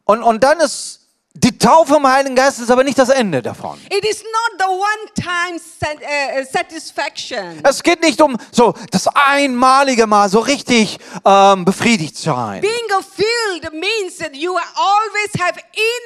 [0.05, 1.01] Und, und dann ist
[1.33, 3.81] die Taufe im Heiligen Geist ist aber nicht das Ende davon.
[3.89, 7.61] It is not the one-time sat- uh, satisfaction.
[7.63, 12.61] Es geht nicht um so das einmalige Mal so richtig ähm, befriedigt sein.
[12.61, 15.61] Being filled means that you always have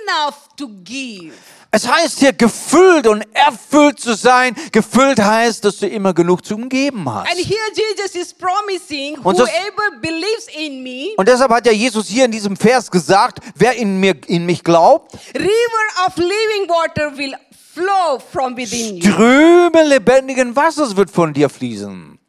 [0.07, 1.33] enough to give.
[1.77, 4.55] Es heißt hier gefüllt und erfüllt zu sein.
[4.71, 7.37] Gefüllt heißt, dass du immer genug zum Geben And hast.
[7.37, 12.07] here Jesus is promising, Und das- whoever believes in me, Und deshalb hat ja Jesus
[12.07, 17.17] hier in diesem Vers gesagt, wer in, mir, in mich glaubt, river of living water
[17.19, 17.35] will
[17.75, 19.11] flow from within you.
[19.11, 22.21] Ströme lebendigen Wassers wird von dir fließen.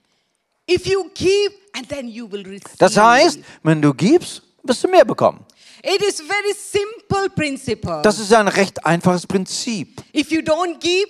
[0.68, 2.78] If you give, and then you will receive.
[2.80, 5.46] Das heißt, wenn du gibst, wirst du mehr bekommen.
[5.86, 8.02] It is very simple principle.
[8.04, 10.02] Das ist ein recht einfaches Prinzip.
[10.14, 11.08] if you don't give,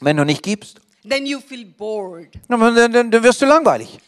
[0.00, 2.28] Wenn du nicht gibst, then you feel bored.
[2.48, 3.98] dann, dann, dann wirst du langweilig.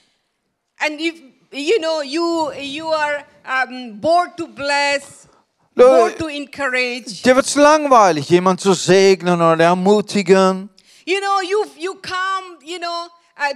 [0.80, 1.14] And if
[1.52, 3.24] you know you you are
[3.66, 5.26] um, bored to bless,
[5.74, 7.22] bored to encourage.
[7.24, 10.68] Dir wird es langweilig, jemand zu segnen oder ermutigen.
[11.06, 13.54] You know, you you come, you know, uh,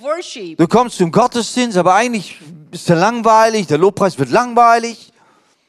[0.00, 0.54] uh.
[0.56, 5.12] Du kommst zum Gottesdienst, aber eigentlich ist er langweilig, der Lobpreis wird langweilig.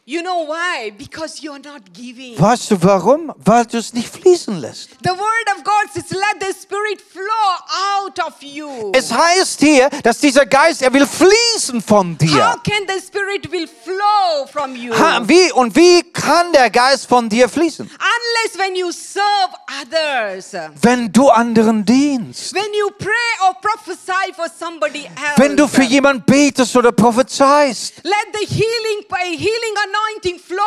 [0.10, 0.89] You know why?
[0.98, 2.39] Because you are not giving.
[2.39, 3.34] Weißt du warum?
[3.43, 4.91] Weil du es nicht fließen lässt.
[5.04, 9.89] The word of God says, "Let the Spirit flow out of you." Es heißt hier,
[10.04, 12.30] dass dieser Geist, er will fließen von dir.
[12.54, 14.93] How can the Spirit will flow from you?
[14.98, 17.86] Ha, wie und wie kann der Geist von dir fließen?
[17.86, 22.54] Unless when you serve others, Wenn du anderen dienst.
[22.54, 23.12] when you pray
[23.46, 27.96] or prophesy for somebody else, Wenn du für jemanden betest oder prophezeist.
[28.06, 29.04] let the healing
[29.38, 30.57] healing anointing anointing flow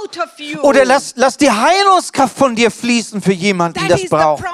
[0.00, 0.60] out of you.
[0.60, 4.44] Oder lass, lass die Heilungskraft von dir fließen für jemanden, der das braucht.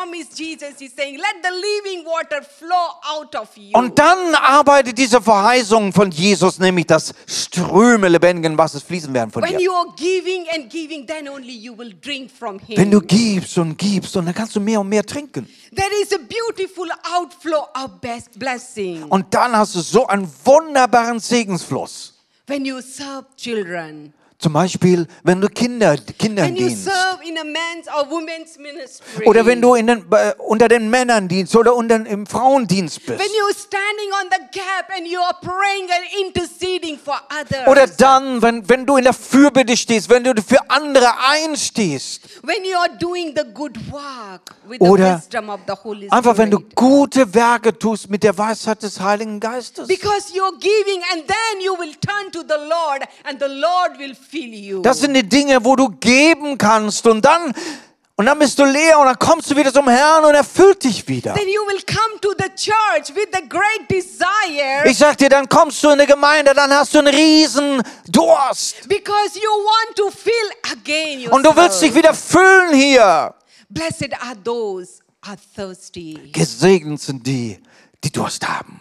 [3.72, 9.42] Und dann arbeitet diese Verheißung von Jesus, nämlich dass Ströme lebendigen Wassers fließen werden von
[9.44, 9.60] dir.
[9.60, 12.76] you are giving and giving, then only you will drink from Him.
[12.76, 15.48] Wenn du gibst und gibst und dann kannst du mehr und mehr trinken.
[15.74, 21.18] there is a beautiful outflow of best blessing Und dann hast du so einen wunderbaren
[21.20, 22.14] Segensfluss.
[22.46, 24.12] when you serve children.
[24.44, 26.84] Zum Beispiel, wenn du Kinder, Kindern When you dienst.
[26.84, 29.24] serve in a men's or women's ministry.
[29.24, 33.18] Oder wenn du den, äh, unter den Männern dienst oder unter, im Frauendienst bist.
[33.18, 37.66] when you're standing on the gap and you are praying and interceding for others.
[37.66, 42.20] Oder dann, wenn, wenn du in der Fürbitte stehst, wenn du für andere einstehst.
[44.78, 46.74] Oder the wisdom of the Holy Einfach, wenn du Spirit.
[46.74, 49.88] gute Werke tust mit der Weisheit des Heiligen Geistes.
[49.88, 54.14] Because you're giving and then you will turn to the Lord and the Lord will
[54.14, 54.33] fill you.
[54.82, 57.52] Das sind die Dinge, wo du geben kannst und dann,
[58.16, 60.82] und dann bist du leer und dann kommst du wieder zum Herrn und er füllt
[60.84, 61.34] dich wieder.
[61.34, 65.48] then you will come to the church with the great desire Ich sag dir, dann
[65.48, 68.88] kommst du in die Gemeinde, dann hast du einen riesen Durst.
[68.88, 70.32] because you want to fill
[70.72, 71.32] again yourself.
[71.32, 73.34] Und du willst dich wieder füllen hier.
[73.68, 76.30] Blessed are those are thirsty.
[76.32, 77.58] Gesegnet sind die,
[78.04, 78.80] die Durst haben.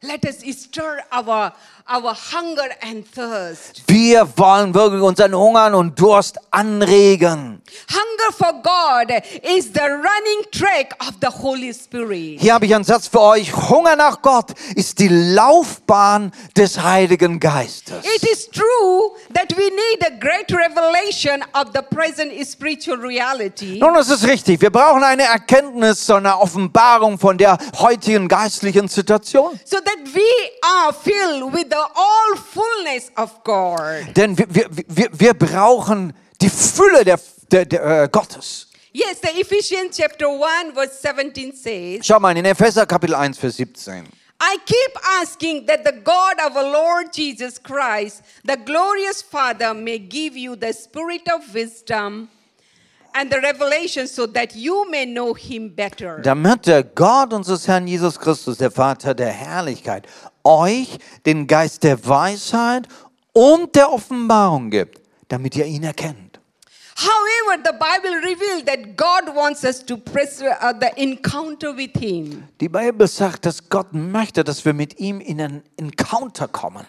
[0.00, 1.52] Let us stir our,
[1.90, 3.82] our hunger and thirst.
[3.86, 7.62] Wir wollen wirklich unseren Hungern und Durst anregen.
[7.90, 9.10] Hunger for God
[9.42, 12.40] is the running track of the Holy Spirit.
[12.40, 13.54] Hier habe ich einen Satz für euch.
[13.54, 18.04] Hunger nach Gott ist die Laufbahn des Heiligen Geistes.
[18.04, 23.78] It is true that we need a great revelation of the present spiritual reality.
[23.78, 24.60] Nun, es ist richtig.
[24.60, 29.58] Wir brauchen eine Erkenntnis, so eine Offenbarung von der heutigen geistlichen Situation.
[29.64, 30.20] So that we
[30.62, 34.14] are filled with the all fullness of God.
[34.16, 37.18] Denn wir, wir, wir, wir brauchen die Fülle der,
[37.50, 38.68] der, der, äh, Gottes.
[38.92, 43.56] Yes, the Ephesians chapter 1 verse 17 says, Schau mal in Epheser Kapitel 1, Vers
[43.56, 44.04] 17.
[44.40, 49.98] I keep asking that the God of our Lord Jesus Christ, the glorious Father, may
[49.98, 52.28] give you the spirit of wisdom
[53.14, 56.20] and the revelation so that you may know him better.
[56.22, 60.06] Damit der Gott unseres Herrn Jesus Christus, der Vater der Herrlichkeit,
[60.44, 62.88] euch den Geist der Weisheit
[63.32, 66.40] und der Offenbarung gibt, damit ihr ihn erkennt.
[66.96, 72.42] However, the Bible reveals that God wants us to press uh, the encounter with him,
[72.60, 76.84] Die Bibel sagt, dass Gott möchte, dass wir mit ihm in einen Encounter kommen.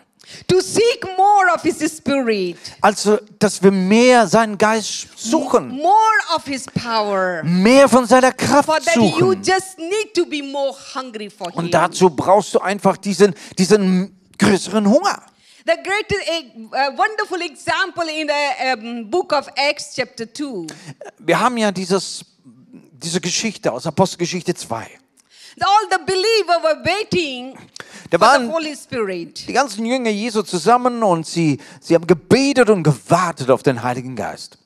[0.48, 6.46] To seek more of his spirit, Also, dass wir mehr seinen Geist suchen, more of
[6.46, 7.42] his power.
[7.44, 9.42] mehr von seiner For Kraft that you suchen.
[9.44, 11.58] just need to be more hungry for him.
[11.60, 15.24] Und dazu brauchst du einfach diesen, diesen größeren Hunger.
[15.66, 20.68] The great, uh, wonderful example in the um, book of Acts, chapter 2.
[21.20, 22.26] Wir haben ja dieses,
[22.94, 24.76] diese Geschichte aus Apostelgeschichte 2.
[25.62, 27.58] All the believers were waiting
[28.10, 29.48] Da waren Holy Spirit.
[29.48, 34.16] die ganzen Jünger Jesu zusammen und sie, sie haben gebetet und gewartet auf den Heiligen
[34.16, 34.58] Geist.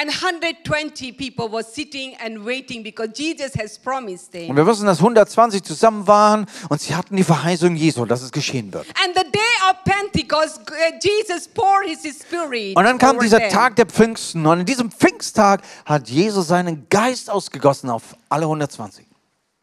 [0.00, 4.98] And 120 people were sitting and waiting because Jesus has promised Und wir wissen, dass
[4.98, 8.86] 120 zusammen waren und sie hatten die Verheißung Jesu, dass es geschehen wird.
[9.04, 12.76] And the day of Pentecost, uh, Jesus poured his spirit.
[12.76, 13.40] Und dann kam dieser.
[13.50, 19.09] Tag der Pfingsten und in diesem Pfingsttag hat Jesus seinen Geist ausgegossen auf alle 120.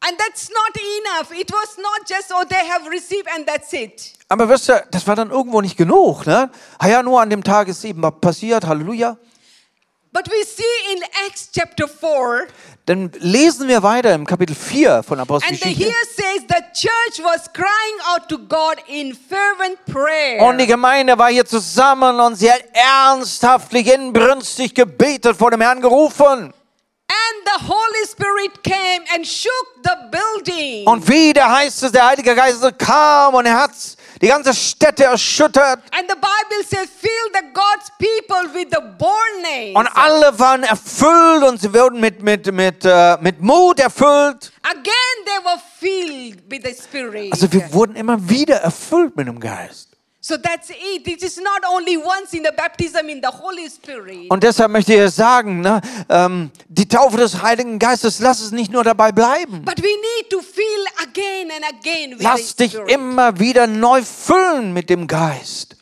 [0.08, 1.32] And that's not enough.
[1.38, 4.14] It was not just, oh, they have received and that's it.
[4.30, 6.26] Aber wisst ihr, das war dann irgendwo nicht genug.
[6.26, 6.50] Ne?
[6.78, 9.18] Ah ja, nur an dem Tag ist eben passiert, Halleluja.
[10.14, 12.48] But we see in Acts chapter 4,
[12.86, 15.84] Dann lesen wir weiter im Kapitel 4 von and the, Apostelgeschichte.
[15.84, 20.42] here says the church was crying out to God in fervent prayer.
[20.42, 25.82] Und die Gemeinde war hier zusammen und sie hat ernsthaftlich, inbrünstig gebetet, vor dem Herrn
[25.82, 26.54] gerufen.
[30.86, 33.72] Und wieder heißt es, der Heilige Geist kam und er hat
[34.22, 35.80] die ganze Stätte erschüttert.
[35.92, 39.76] And the Bible says, fill the God's people with the boldness.
[39.76, 44.52] Und alle waren erfüllt und sie wurden mit, mit, mit, äh, mit Mut erfüllt.
[44.64, 44.94] Again,
[45.26, 47.32] they were filled with the Spirit.
[47.32, 49.87] Also wir wurden immer wieder erfüllt mit dem Geist.
[50.28, 51.08] So that's it.
[51.08, 54.30] It is not only once in the baptism in the Holy Spirit.
[54.30, 58.72] Und deshalb möchte ich sagen, ne, ähm, die Taufe des Heiligen Geistes, lass es nicht
[58.72, 59.64] nur dabei bleiben.
[59.64, 62.92] But we need to fill again and again with Lass the dich Spirit.
[62.92, 65.78] immer wieder neu füllen mit dem Geist.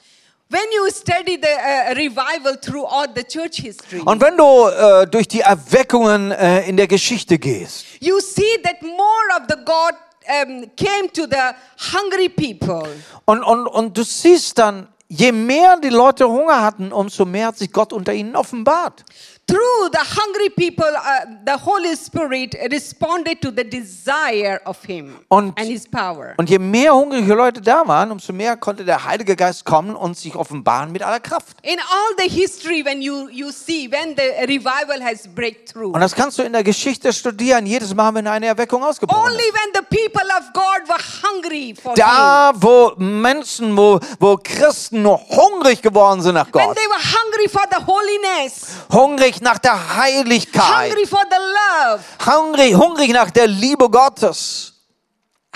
[0.48, 5.28] When you study the uh, revival throughout the church history, Und wenn du äh, durch
[5.28, 9.96] die Erweckungen äh, in der Geschichte gehst, you see that more of the God
[10.28, 11.54] um, came to the
[11.94, 12.88] hungry people.
[13.26, 17.58] und, und, und du siehst dann je mehr die Leute Hunger hatten, umso mehr hat
[17.58, 19.04] sich Gott unter ihnen offenbart.
[19.48, 25.54] Through the hungry people, uh, the Holy Spirit responded to the desire of Him Und-
[25.60, 26.34] and His power.
[26.38, 30.18] Und je mehr hungrige Leute da waren, umso mehr konnte der Heilige Geist kommen und
[30.18, 31.58] sich offenbaren mit aller Kraft.
[31.62, 36.16] In all the history, when you, you see when the revival has breakthrough, Und das
[36.16, 39.82] kannst du in der Geschichte studieren, jedes Mal, wenn eine Erweckung ausgebrochen only when the
[39.96, 45.84] people of God were hungry for Him, Da, wo Menschen, wo, wo Christen nur hungrig
[45.84, 50.90] geworden sind nach when Gott, they were hungry for the holiness, hungrig nach der Heiligkeit,
[50.92, 54.72] hungry for the love, hungrig, hungrig nach der Liebe Gottes.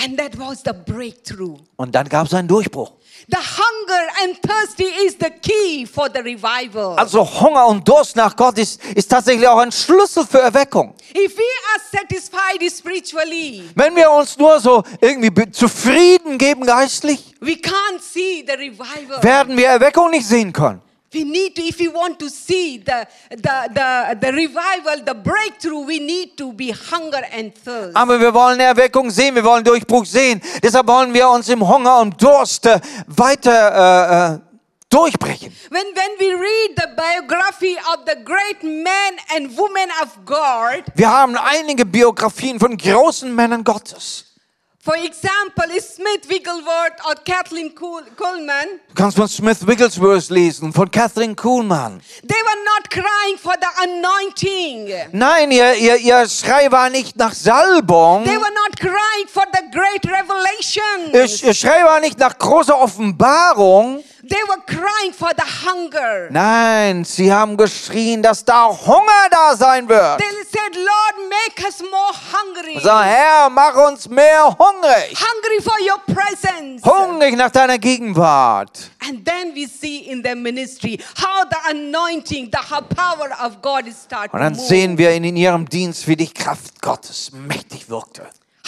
[0.01, 1.57] and that was the breakthrough.
[1.75, 2.93] Und dann gab es einen Durchbruch.
[3.27, 6.97] The hunger and thirsty is the key for the revival.
[6.97, 10.95] Also Hunger und Durst nach Gott ist, ist tatsächlich auch ein Schlüssel für Erweckung.
[11.13, 17.51] If we are satisfied spiritually, Wenn wir uns nur so irgendwie zufrieden geben geistlich, we
[17.51, 19.21] can't see the revival.
[19.21, 20.81] werden wir Erweckung nicht sehen können.
[21.11, 25.83] We need to, if we want to see the, the, the, the revival, the breakthrough,
[25.85, 27.95] we need to be hunger and thirst.
[27.95, 30.39] Aber wir wollen Erweckung sehen, wir wollen Durchbruch sehen.
[30.61, 34.39] Deshalb wollen wir uns im Hunger und Durst äh, weiter äh, äh,
[34.89, 35.51] durchbrechen.
[35.71, 41.09] When, when we read the biography of the great men and women of God, Wir
[41.09, 44.25] haben einige Biografien von großen Männern Gottes.
[44.89, 50.89] For example, Smith Wigglesworth or Kathleen Kuhl- Kuhlman, Du kannst von Smith Wigglesworth lesen, von
[50.89, 52.01] Catherine Kuhlmann.
[52.27, 54.89] they were not crying for the anointing.
[55.11, 58.23] Nein, ihr, ihr, ihr Schrei war nicht nach Salbung.
[58.25, 61.13] They were not crying for the great revelation.
[61.13, 64.03] Ihr, ihr Schrei war nicht nach großer Offenbarung.
[64.29, 66.29] They were crying for the hunger.
[66.29, 70.19] Nein, sie haben geschrien, dass da Hunger da sein wird.
[70.19, 72.79] They said, Lord, make us more hungry.
[72.79, 75.17] So, Herr, mach uns mehr hungrig.
[75.17, 76.83] Hungry for your presence.
[76.83, 78.91] Hungrig nach deiner Gegenwart.
[79.07, 83.95] And then we see in their ministry how the anointing, the power of God is
[84.03, 88.27] starting Und dann sehen wir in ihrem Dienst, wie die Kraft Gottes mächtig wirkte.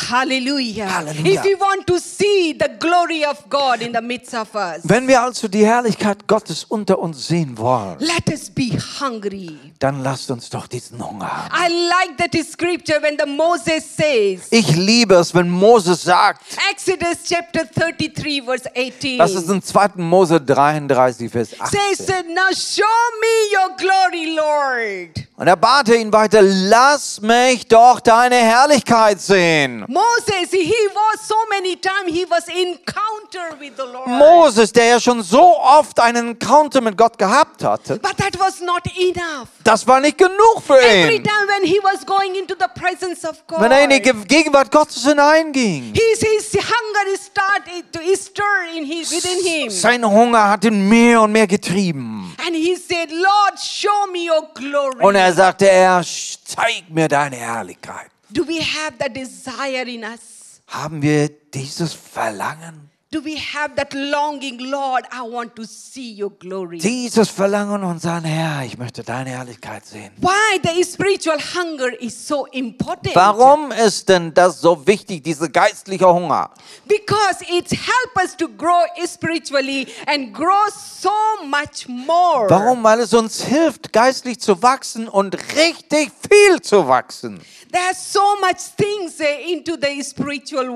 [0.10, 0.88] Hallelujah.
[0.88, 1.40] Hallelujah.
[1.40, 5.08] If we want to see the glory of God in the midst of us, Wenn
[5.08, 9.58] wir also die Herrlichkeit Gottes unter uns sehen wollen, let us be hungry.
[9.80, 11.54] dann lasst uns doch diesen Hunger haben.
[11.56, 17.18] I like that scripture when the Moses says, Ich liebe es, wenn Moses sagt, Exodus
[17.28, 19.18] chapter 33, verse 18.
[19.18, 19.90] das ist in 2.
[19.98, 22.34] Mose 33, Vers says, 18.
[22.34, 22.84] Now show
[23.20, 25.28] me your glory, Lord.
[25.36, 29.86] Und er bate ihn weiter, lass mich doch deine Herrlichkeit sehen.
[29.94, 34.08] Moses, he was so many times, he was encounter with the Lord.
[34.08, 38.62] Moses, der ja schon so oft einen Encounter mit Gott gehabt hatte, But that was
[38.62, 39.50] not enough.
[39.64, 41.24] das war nicht genug für Every ihn.
[41.24, 44.14] time when he was going into the presence of God, Wenn er in die Ge-
[44.28, 49.70] Gegenwart Gottes hineinging, his, his hunger started to stir in his, within him.
[49.72, 52.34] sein Hunger hat ihn mehr und mehr getrieben.
[52.46, 55.04] And he said, Lord, show me your glory.
[55.04, 58.11] Und er sagte, er zeig mir deine Herrlichkeit.
[58.32, 60.62] Do we have that desire in us?
[60.68, 62.90] Haben wir dieses Verlangen?
[63.14, 66.78] Do we have that longing, Lord, I want to see your glory?
[66.78, 70.14] Dieses Verlangen und sagen, Herr, ich möchte deine Herrlichkeit sehen.
[70.22, 73.14] Why the spiritual hunger is so important?
[73.14, 76.52] Warum ist denn das so wichtig, dieser geistliche Hunger?
[76.86, 81.12] Because it helps us to grow spiritually and grow so
[81.46, 82.50] much more.
[82.50, 82.82] Warum?
[82.82, 87.42] Weil es uns hilft, geistlich zu wachsen und richtig viel zu wachsen.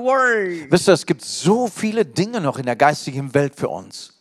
[0.02, 0.70] World.
[0.70, 4.15] Wisst ihr, es gibt so viele Dinge noch in der geistigen Welt für uns.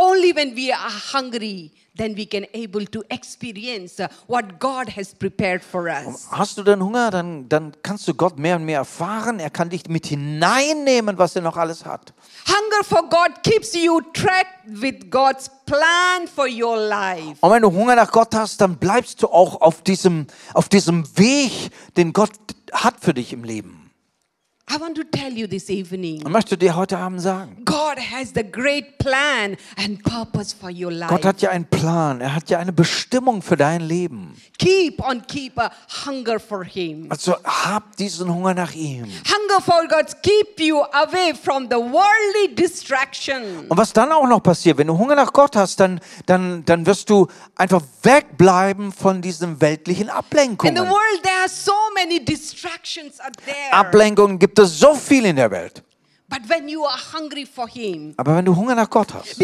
[0.00, 5.60] Only when we are hungry, then we can able to experience what God has prepared
[5.60, 6.28] for us.
[6.30, 9.40] Hast du denn Hunger, dann, dann kannst du Gott mehr und mehr erfahren.
[9.40, 12.14] Er kann dich mit hineinnehmen, was er noch alles hat.
[12.46, 17.36] Hunger for God keeps you tracked with God's plan for your life.
[17.40, 21.04] Und wenn du Hunger nach Gott hast, dann bleibst du auch auf diesem, auf diesem
[21.18, 22.30] Weg, den Gott
[22.72, 23.77] hat für dich im Leben.
[24.70, 26.16] I want to tell you this evening.
[26.20, 30.90] Ich möchte dir heute Abend sagen, God has the great plan and purpose for your
[30.92, 31.08] life.
[31.10, 34.34] Gott hat ja einen Plan, er hat ja eine Bestimmung für dein Leben.
[34.58, 35.70] keep on keep a
[36.04, 37.06] hunger for Him.
[37.10, 39.04] Also hab diesen Hunger nach ihm.
[39.04, 43.66] Hunger for God keep you away from the worldly distraction.
[43.68, 46.84] Und was dann auch noch passiert, wenn du Hunger nach Gott hast, dann, dann, dann
[46.84, 47.26] wirst du
[47.56, 50.76] einfach wegbleiben von diesen weltlichen In Ablenkungen.
[50.76, 53.72] the world, there are so many distractions are there.
[53.72, 55.82] Ablenkungen gibt es so viel in der Welt.
[56.30, 59.38] But when you are hungry for Him, Aber wenn du Hunger nach Gott hast,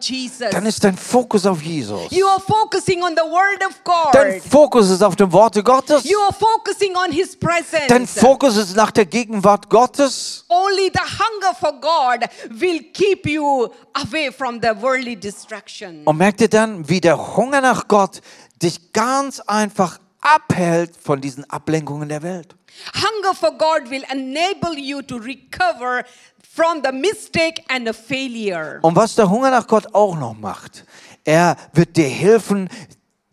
[0.00, 2.10] Jesus, dann ist dein Fokus auf Jesus.
[2.10, 3.80] you are focusing on the Word of
[4.12, 6.02] Dein Fokus ist auf dem Worte Gottes.
[6.02, 8.08] you are focusing on His Dein.
[8.08, 10.44] Fokus ist nach der Gegenwart Gottes.
[10.48, 12.28] Only the hunger for God
[12.60, 16.02] will keep you away from the worldly distraction.
[16.06, 18.20] Und merkt ihr dann, wie der Hunger nach Gott
[18.60, 22.56] dich ganz einfach abhält von diesen Ablenkungen der Welt.
[22.94, 26.04] Hunger for God will enable you to recover
[26.40, 28.80] from the mistake and the failure.
[28.82, 30.84] Und was der Hunger nach Gott auch noch macht,
[31.24, 32.68] er wird dir helfen,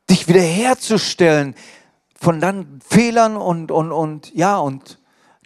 [0.10, 1.56] dich wiederherzustellen
[2.20, 5.00] von dann Fehlern und, und, und ja, und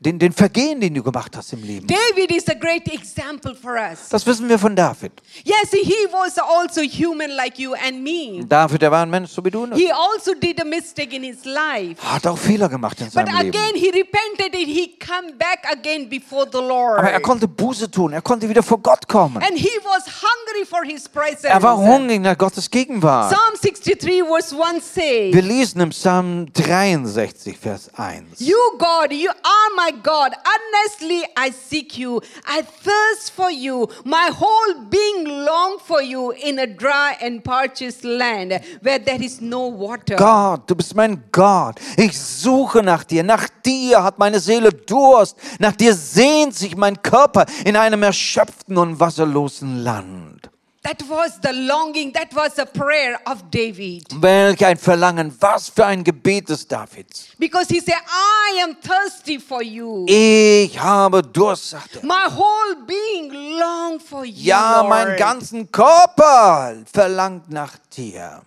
[0.03, 1.85] den, den Vergehen, den du gemacht hast im Leben.
[1.85, 4.09] David is a great example for us.
[4.09, 5.11] Das wissen wir von David.
[5.43, 8.43] Yes, he was also human like you and me.
[8.43, 9.61] David, der war ein Mensch, so wie du.
[9.61, 9.77] und ich.
[9.77, 12.01] He also did a mistake in his life.
[12.03, 13.49] Hat auch Fehler gemacht in But seinem Leben.
[13.49, 16.97] again, he repented and he come back again before the Lord.
[16.97, 19.37] Aber er konnte Buße tun, er konnte wieder vor Gott kommen.
[19.37, 21.43] And he was hungry for his presence.
[21.43, 23.31] Er war hungrig nach Gottes Gegenwart.
[23.31, 28.39] Psalm 63 verse 1 says, Wir lesen im Psalm 63, Vers 1.
[28.39, 30.33] You, God, you are my God.
[30.33, 32.21] Earnestly I seek you.
[32.45, 33.87] I thirst for you.
[34.03, 39.41] My whole being long for you in a dry and parched land where there is
[39.41, 40.15] no water.
[40.15, 41.79] Gott, du bist mein Gott.
[41.97, 43.23] Ich suche nach dir.
[43.23, 45.37] Nach dir hat meine Seele Durst.
[45.59, 50.40] Nach dir sehnt sich mein Körper in einem erschöpften und wasserlosen Land.
[50.83, 54.03] That was the longing, that was the prayer of David.
[54.19, 57.27] Welch ein Verlangen, was für ein Gebet des Davids.
[57.37, 60.05] Because he said, I am thirsty for you.
[60.07, 62.03] Ich habe Durst, sagt er.
[62.03, 64.47] My whole being long for you.
[64.47, 68.41] Ja, mein ganzen Körper verlangt nach dir.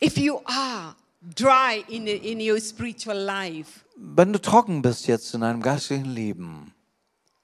[0.00, 0.94] If you are
[1.34, 6.72] dry in, in your spiritual life, Wenn du trocken bist jetzt in deinem geistigen Leben,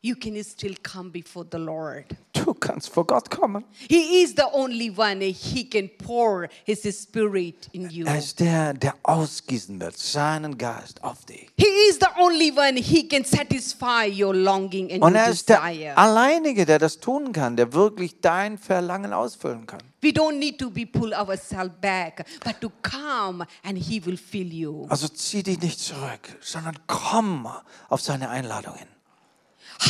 [0.05, 2.15] you can still come before the Lord.
[2.45, 3.65] du kannst vor Gott kommen.
[3.89, 8.05] He is the only one he can pour his spirit in you.
[8.07, 11.49] Er ist der, der ausgießen wird, seinen Geist auf dich.
[11.57, 15.63] He is the only one he can satisfy your longing and Und er ist der.
[15.97, 19.81] Alleinige, der das tun kann, der wirklich dein Verlangen ausfüllen kann.
[20.03, 24.53] We don't need to be pull ourselves back, but to come and he will fill
[24.53, 24.87] you.
[24.91, 27.49] Also zieh dich nicht zurück, sondern komm
[27.89, 28.89] auf seine Einladung hin.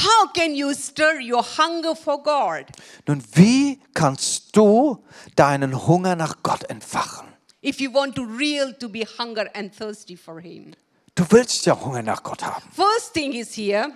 [0.02, 2.66] How can you stir your hunger for God?
[3.06, 5.04] Nun, wie kannst du
[5.36, 7.28] deinen Hunger nach Gott entfachen?
[7.62, 10.74] If you want to real to be hunger and thirsty for him.
[11.14, 12.64] Du willst ja Hunger nach Gott haben.
[12.74, 13.92] First thing is here,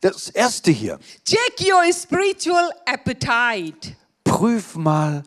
[0.00, 3.96] Das erste hier, check your spiritual appetite.
[4.24, 5.22] prüf mal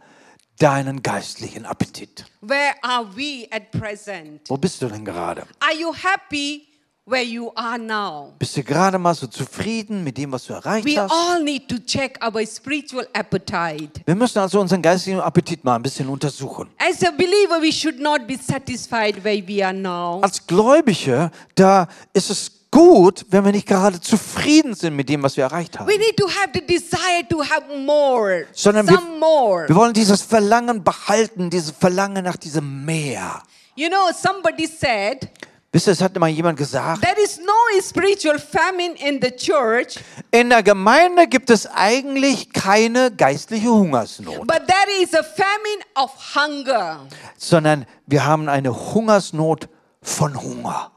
[0.59, 2.25] deinen geistlichen Appetit.
[2.41, 4.41] Where are we at present?
[4.49, 5.45] Wo bist du denn gerade?
[5.59, 6.67] Are you happy
[7.05, 8.33] where you are now?
[8.39, 11.11] Bist du gerade mal so zufrieden mit dem, was du erreicht We hast?
[11.11, 14.01] all need to check our spiritual appetite.
[14.05, 16.69] Wir müssen also unseren geistigen Appetit mal ein bisschen untersuchen.
[16.77, 20.21] As a believer, we should not be satisfied where we are now.
[20.21, 25.35] Als Gläubige, da ist es gut, wenn wir nicht gerade zufrieden sind mit dem, was
[25.35, 25.87] wir erreicht haben.
[25.89, 29.67] We need to have the desire to have more, Sondern some wir, more.
[29.67, 33.41] wir wollen dieses Verlangen behalten, dieses Verlangen nach diesem Meer.
[33.75, 35.29] You know, somebody said,
[35.73, 39.97] Wisst ihr, es hat mal jemand gesagt, there is no spiritual famine in the church,
[40.29, 46.11] in der Gemeinde gibt es eigentlich keine geistliche Hungersnot, but there is a famine of
[46.35, 47.07] hunger.
[47.37, 49.69] sondern wir haben eine Hungersnot
[50.01, 50.91] von Hunger.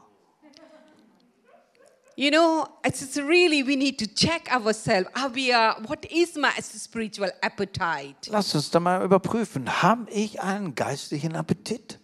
[2.17, 5.09] You know, it's really we need to check ourselves.
[5.15, 8.29] Are we uh, what is my spiritual appetite?
[8.29, 9.81] Lass uns da mal überprüfen.
[9.81, 11.99] Habe ich einen geistlichen Appetit?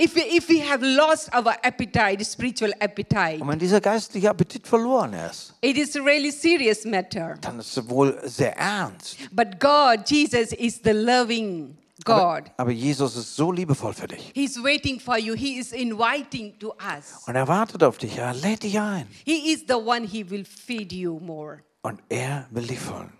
[0.00, 4.66] If we, if we have lost our appetite, spiritual appetite, Und wenn dieser geistliche Appetit
[4.66, 7.34] verloren ist, it is a really serious matter.
[7.40, 9.16] dann ist es wohl sehr ernst.
[9.32, 11.76] But God, Jesus, is the loving
[12.06, 12.50] Aber, God.
[12.56, 14.30] aber Jesus ist so liebevoll für dich.
[14.34, 15.34] He's waiting for you.
[15.34, 17.24] He is inviting to us.
[17.26, 18.16] Und er wartet auf dich.
[18.18, 19.08] Er lädt dich ein.
[19.24, 21.58] He is the one he will feed you more.
[21.82, 23.12] Und er will dich folgen.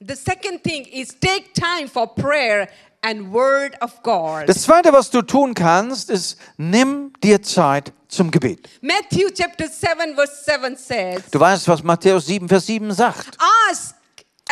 [0.00, 2.68] The second thing is take time for prayer
[3.02, 4.48] and word of God.
[4.48, 8.68] Das Zweite, was du tun kannst, ist, nimm dir Zeit zum Gebet.
[8.80, 13.36] Matthew chapter 7 verse 7 says, Du weißt, was Matthäus 7, Vers 7 sagt.
[13.70, 13.94] Ask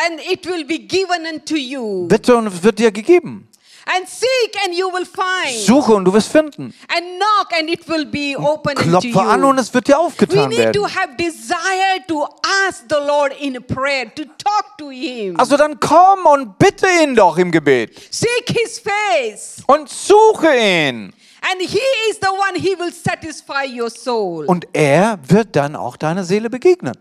[0.07, 2.07] and it will be given unto you.
[2.09, 3.49] Bitte und es wird dir gegeben.
[3.87, 5.57] And seek and you will find.
[5.67, 6.75] Suche und du wirst finden.
[6.89, 10.49] And knock and it will be open Klopfe an und es wird dir We aufgetan
[10.49, 10.95] need to werden.
[10.97, 12.25] have desire to
[12.69, 15.39] ask the Lord in prayer, to talk to Him.
[15.39, 17.99] Also dann komm und bitte ihn doch im Gebet.
[18.11, 19.63] Seek His face.
[19.67, 21.13] Und suche ihn.
[21.43, 24.45] And He is the one, He will satisfy your soul.
[24.45, 26.95] Und er wird dann auch deiner Seele begegnen.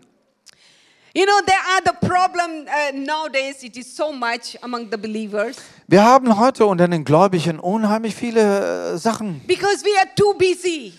[1.12, 5.56] You know, there are the problem uh, nowadays, it is so much among the believers
[5.88, 9.40] Wir haben heute unter den Gläubigen unheimlich viele äh, Sachen.
[9.46, 10.92] because we are too busy.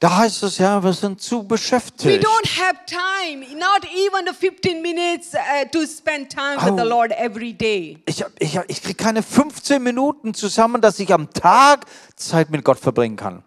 [0.00, 2.24] Da heißt es ja, wir sind zu We beschäftigt.
[2.26, 6.82] don't have time, not even the 15 minutes uh, to spend time with the.
[6.88, 7.98] Lord every day.
[8.06, 11.86] Ich, hab- ich, hab- ich kriege keine 15 Minuten zusammen, dass ich am Tag
[12.16, 13.44] Zeit mit Gott verbringen kann.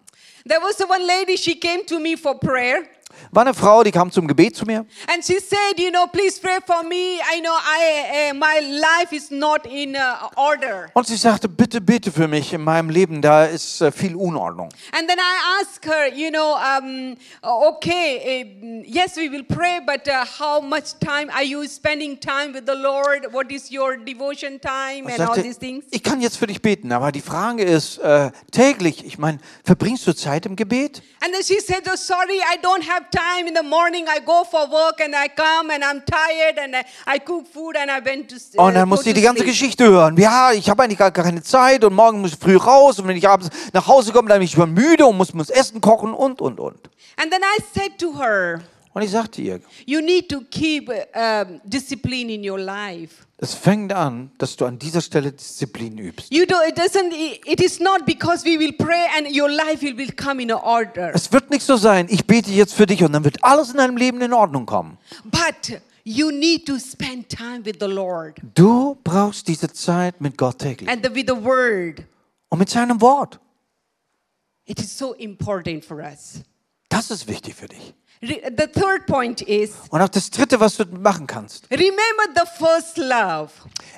[0.47, 2.83] There was one lady, she came to me for prayer.
[3.31, 6.39] War eine Frau, die kam zum Gebet zu mir And she said, you know, please
[6.39, 7.19] pray for me.
[7.21, 10.89] I know I, uh, my life is not in uh, order.
[10.93, 14.69] und sie sagte, bitte, bitte für mich in meinem Leben, da ist äh, viel Unordnung.
[14.91, 20.07] And then I asked her, you know, um, okay, uh, yes, we will pray, but
[20.07, 23.31] uh, how much time are you spending time with the Lord?
[23.31, 25.85] What is your devotion time and all sagte, these things?
[25.91, 27.99] ich kann jetzt für dich beten, aber die Frage ist
[28.51, 31.01] täglich, ich meine, verbringst du Zeit im Gebet?
[31.21, 33.47] And then she said, oh, sorry, I don't have time.
[33.47, 37.15] In the morning, I go for work and I come and I'm tired and I,
[37.15, 39.43] I cook food and I went to uh, Und dann go muss sie die ganze
[39.43, 40.17] sleep." Geschichte hören.
[40.17, 43.17] Ja, ich habe eigentlich gar keine Zeit und morgen muss ich früh raus und wenn
[43.17, 46.41] ich abends nach Hause komme, dann bin ich übermüde und muss, muss Essen kochen und,
[46.41, 46.79] und, und.
[47.17, 48.61] And then I said to her,
[48.95, 53.25] Und ich sagte ihr, you need to keep um, discipline in your life.
[53.39, 56.33] es fängt an, dass du an dieser Stelle Disziplin übst.
[56.33, 57.11] You do, it doesn't,
[57.45, 61.13] it is not because we will pray and your life will become in order.
[61.13, 63.77] Es wird nicht so sein, ich bete jetzt für dich und dann wird alles in
[63.77, 64.97] deinem Leben in Ordnung kommen.
[65.25, 70.59] But you need to spend time with the Lord Du brauchst diese Zeit mit Gott
[70.59, 72.01] täglich and the, with the word.
[72.47, 73.41] und mit seinem Wort.
[74.63, 76.39] It is so important for us.
[76.87, 77.93] Das ist wichtig für dich.
[78.27, 82.97] The third point is Und auch das Dritte, was du machen kannst, remember the first
[82.97, 83.51] love,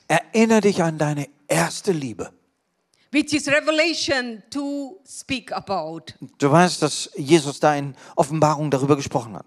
[0.08, 2.32] erinnere dich an deine erste Liebe.
[3.12, 6.14] which is Revelation 2 speak about.
[6.40, 9.46] Du weißt, dass Jesus da in Offenbarung darüber gesprochen hat.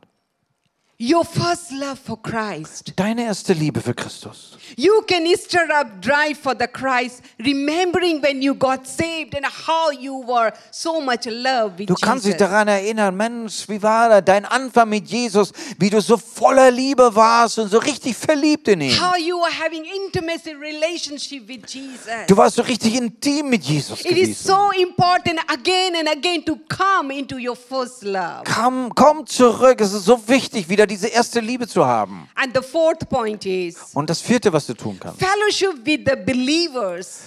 [1.03, 2.93] Your first love for Christ.
[2.97, 4.59] Deine erste Liebe für Christus.
[4.77, 9.91] You can stir up drive for the Christ, remembering when you got saved and how
[9.91, 12.47] you were so much love with Du kannst dich Jesus.
[12.47, 17.59] daran erinnern, Mensch, wie war dein Anfang mit Jesus, wie du so voller Liebe warst
[17.59, 19.01] und so richtig verliebt in ihn.
[19.01, 22.27] How you were having intimacy relationship with Jesus.
[22.27, 24.47] Du warst so richtig intim mit Jesus It is gewesen.
[24.47, 28.45] so important again and again to come into your first love.
[28.45, 29.81] Komm, komm zurück.
[29.81, 32.29] Es ist so wichtig, wieder diese erste Liebe zu haben.
[32.35, 36.17] And the fourth point is Und das vierte, was du tun kannst, fellowship with the
[36.17, 37.23] believers.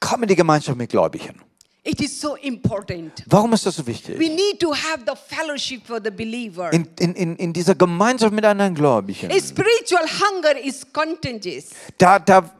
[0.00, 1.40] komm in die Gemeinschaft mit Gläubigen.
[1.82, 3.24] It is so important.
[3.26, 4.18] Warum ist das so We wichtig?
[4.18, 6.70] need to have the fellowship for the believer.
[6.72, 9.30] In, in, in, in dieser Gemeinschaft mit anderen Gläubigen.
[9.32, 11.70] A spiritual hunger is contagious.
[11.96, 12.50] Da, da,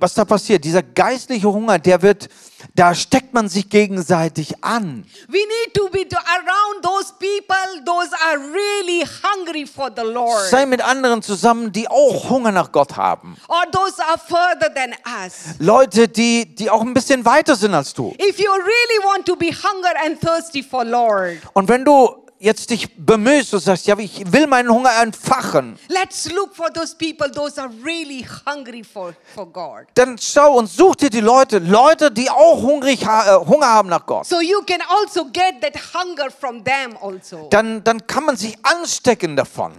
[0.00, 2.28] was da passiert, dieser geistliche Hunger, der wird,
[2.76, 5.04] da steckt man sich gegenseitig an.
[5.28, 10.66] We need to be around those people, those are really hungry for the Lord, Sei
[10.66, 13.36] mit anderen zusammen, die auch Hunger nach Gott haben.
[13.48, 15.56] or those are further than us.
[15.58, 18.14] Leute, die, die auch ein bisschen weiter sind als du.
[18.20, 22.70] If you really want to be hunger and thirsty for Lord, Und wenn du jetzt
[22.70, 27.30] dich bemühst und sagst, ja, ich will meinen Hunger entfachen, let's look for those people,
[27.30, 29.86] those are really hungry for, for God.
[29.94, 33.06] dann schau und such dir die Leute, Leute, die auch hungrig, äh,
[33.46, 34.26] Hunger haben nach Gott.
[34.26, 37.48] So you can also get that hunger from them also.
[37.50, 39.72] Dann, dann kann man sich anstecken davon.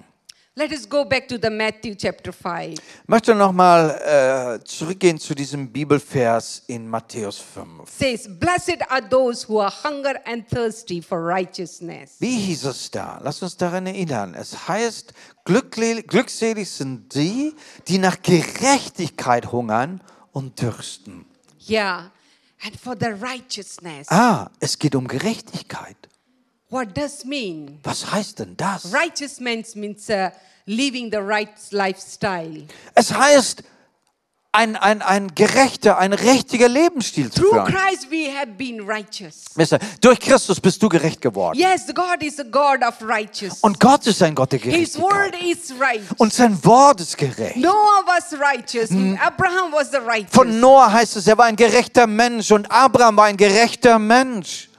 [0.57, 2.79] Let us go back to the Matthew chapter 5.
[2.79, 3.91] Ich möchte nochmal
[4.59, 7.87] äh, zurückgehen zu diesem Bibelvers in Matthäus 5.
[7.87, 12.15] Says, Blessed are those who are hunger and thirsty for righteousness.
[12.17, 13.19] Wie hieß es da?
[13.21, 14.33] Lass uns daran erinnern.
[14.33, 15.13] Es heißt,
[15.45, 17.53] glückselig sind die,
[17.87, 20.01] die nach Gerechtigkeit hungern
[20.31, 21.27] und dürsten.
[21.69, 22.11] Yeah.
[22.65, 24.07] And for the righteousness.
[24.09, 25.97] Ah, es geht um Gerechtigkeit.
[26.69, 27.79] What does mean?
[27.83, 28.93] Was heißt denn das?
[28.93, 30.29] Righteousness means uh,
[30.65, 32.67] living the right lifestyle.
[32.93, 33.63] Es heißt,
[34.57, 37.73] ein, ein, ein gerechter, ein richtiger Lebensstil zu Through führen.
[37.73, 39.45] Christ we have been righteous.
[39.55, 41.57] Wisst ihr, Durch Christus bist du gerecht geworden.
[41.57, 42.95] Yes, God is a God of.
[43.61, 45.63] Und Gott ist ein Gott der His word Gerechtigkeit.
[45.63, 46.01] is right.
[46.17, 47.57] Und sein Wort ist gerecht.
[47.57, 48.89] Noah was righteous.
[48.91, 50.33] Abraham was the righteous.
[50.33, 54.69] Von Noah heißt es, er war ein gerechter Mensch und Abraham war ein gerechter Mensch.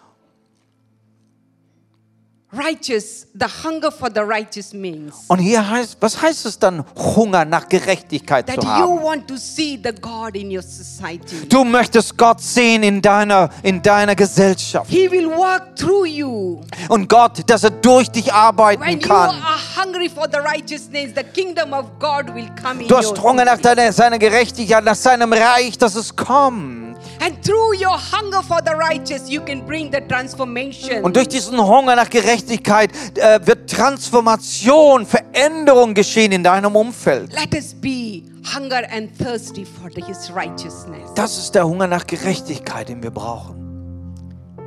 [2.52, 7.44] Righteous, the hunger for the righteous means Und hier heißt, was heißt es dann, Hunger
[7.44, 9.02] nach Gerechtigkeit that zu you haben?
[9.02, 11.46] want to see the God in your society.
[11.48, 14.90] Du möchtest Gott sehen in deiner, in deiner Gesellschaft.
[14.90, 16.60] He will work through you.
[16.88, 19.30] Und Gott, dass er durch dich arbeiten you kann.
[19.42, 23.22] are hungry for the righteousness, the kingdom of God will come in Du your hast
[23.22, 23.74] Hunger nach city.
[23.74, 26.87] deiner, seiner Gerechtigkeit, nach seinem Reich, dass es kommt.
[27.20, 31.02] And through your hunger for the righteous, you can bring the transformation.
[31.02, 37.32] Und durch diesen Hunger nach Gerechtigkeit äh, wird Transformation, Veränderung geschehen in deinem Umfeld.
[37.32, 38.22] Let us be
[38.54, 41.12] hunger and thirsty for his righteousness.
[41.14, 43.56] Das ist der Hunger nach Gerechtigkeit, den wir brauchen.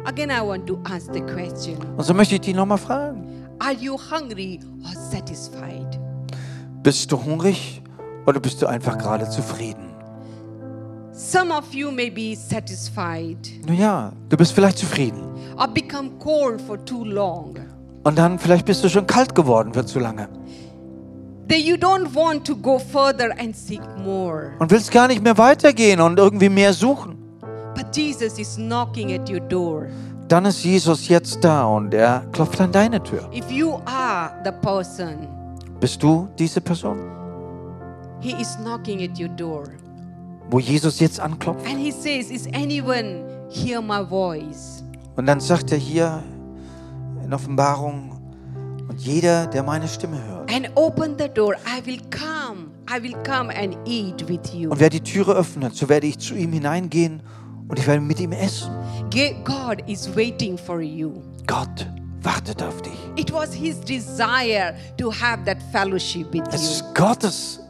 [0.06, 3.48] Again, I want to ask the question Und so möchte ich dich nochmal fragen.
[3.60, 6.00] Are you hungry or satisfied?
[6.84, 7.82] Bist du hungrig
[8.26, 9.91] oder bist du einfach gerade zufrieden?
[11.24, 15.22] Some of you may be satisfied Nun ja, du bist vielleicht zufrieden.
[15.56, 17.56] or become cold for too long.
[18.04, 20.28] Und dann vielleicht bist du schon kalt geworden für zu lange.
[21.48, 24.54] That you don't want to go further and seek more.
[24.58, 27.18] Und willst gar nicht mehr weitergehen und irgendwie mehr suchen.
[27.76, 29.88] But Jesus is knocking at your door.
[30.28, 33.30] Dann ist Jesus jetzt da und er klopft an deine Tür.
[33.32, 35.28] If you are the person,
[35.80, 36.98] Bist du diese Person,
[38.22, 39.66] He is knocking at your door.
[40.52, 41.66] Wo Jesus jetzt anklopft?
[41.66, 44.84] And He says, Is anyone hear my voice?
[45.16, 46.24] Und dann sagt er hier
[47.24, 48.12] in Offenbarung,
[48.88, 50.54] und jeder, der meine Stimme hört.
[50.54, 51.56] And open the door.
[51.66, 52.72] I will come.
[52.90, 54.70] I will come and eat with you.
[54.70, 57.22] Und wer die Türe öffnet, so werde ich zu ihm hineingehen
[57.70, 58.70] und ich werde mit ihm essen.
[59.46, 61.14] God is waiting for you.
[61.48, 61.88] Gott
[62.22, 62.92] wartet auf dich.
[63.16, 66.70] It was His desire to have that fellowship with Es you.
[66.72, 67.61] ist Gottes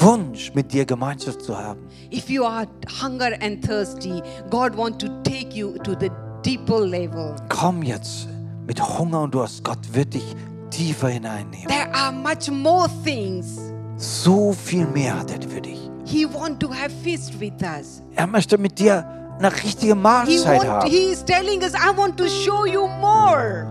[0.00, 1.80] Wunsch, mit dir Gemeinschaft zu haben.
[2.12, 2.66] If you are
[3.02, 6.10] hunger and thirsty, God wants to take you to the
[6.44, 7.34] deeper level.
[7.48, 8.28] Komm jetzt
[8.66, 9.64] mit Hunger und Durst.
[9.64, 10.24] Gott wird dich
[10.70, 11.68] tiefer hineinnehmen.
[11.68, 13.72] There are much more things.
[13.96, 15.78] So viel mehr hat er für dich.
[16.04, 18.02] He wants to have feast with us.
[18.14, 19.04] Er möchte mit dir
[19.38, 20.90] eine richtige Mahlzeit want, haben.
[20.90, 21.24] us.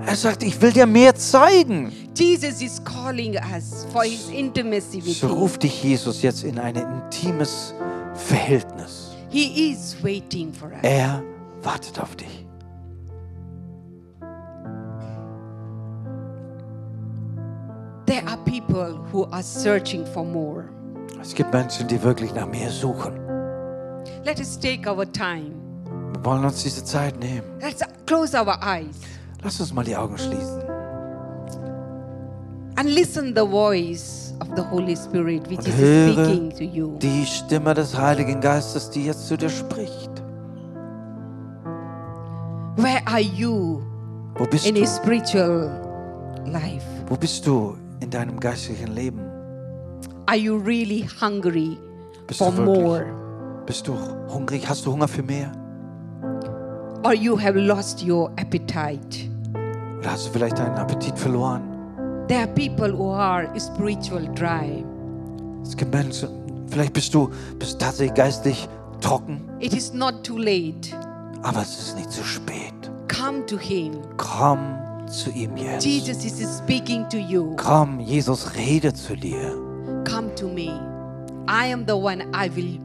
[0.05, 1.91] Er sagt, ich will dir mehr zeigen.
[2.15, 6.75] Jesus is calling us for his intimacy with So ruft dich Jesus jetzt in ein
[6.75, 7.73] intimes
[8.13, 9.11] Verhältnis.
[9.29, 10.79] He is waiting for us.
[10.83, 11.23] Er
[11.61, 12.45] wartet auf dich.
[18.05, 20.65] There are people who are searching for more.
[21.21, 23.24] Es gibt Menschen, die wirklich nach mehr suchen.
[24.25, 25.51] Let us take our time.
[26.13, 27.43] Wir wollen uns diese Zeit nehmen.
[27.61, 28.95] Let's close our eyes
[29.43, 30.63] Lass uns mal die Augen schließen.
[32.77, 36.97] and listen the voice of the Holy Spirit which Und is speaking to you.
[36.97, 40.09] die Stimme des Heiligen Geistes, die jetzt zu dir spricht.
[42.77, 43.81] Where are you
[44.37, 44.83] Wo bist in du?
[44.83, 45.69] a spiritual
[46.45, 46.83] life?
[47.07, 49.21] Wo bist du in deinem geistlichen Leben?
[50.25, 51.77] Are you really hungry
[52.27, 53.05] Bist for more?
[53.65, 53.95] Bist du
[54.29, 54.67] hungrig?
[54.67, 55.51] Hast du Hunger für mehr?
[57.03, 59.29] Or you have lost your appetite?
[59.99, 61.61] Oder hast du vielleicht deinen Appetit verloren?
[62.27, 64.83] There are people who are spiritual dry.
[65.63, 66.29] Es gibt Menschen,
[66.67, 68.67] vielleicht bist du bist tatsächlich geistlich
[69.01, 70.95] trocken, It is not too late.
[71.43, 72.73] aber es ist nicht zu spät.
[73.07, 73.93] Come to Him.
[74.17, 74.59] Komm
[75.07, 75.85] zu ihm jetzt.
[75.85, 77.55] Jesus is speaking to you.
[77.57, 79.53] Komm, Jesus redet zu dir.
[80.07, 80.71] Come to me.
[81.47, 82.79] I am the one I will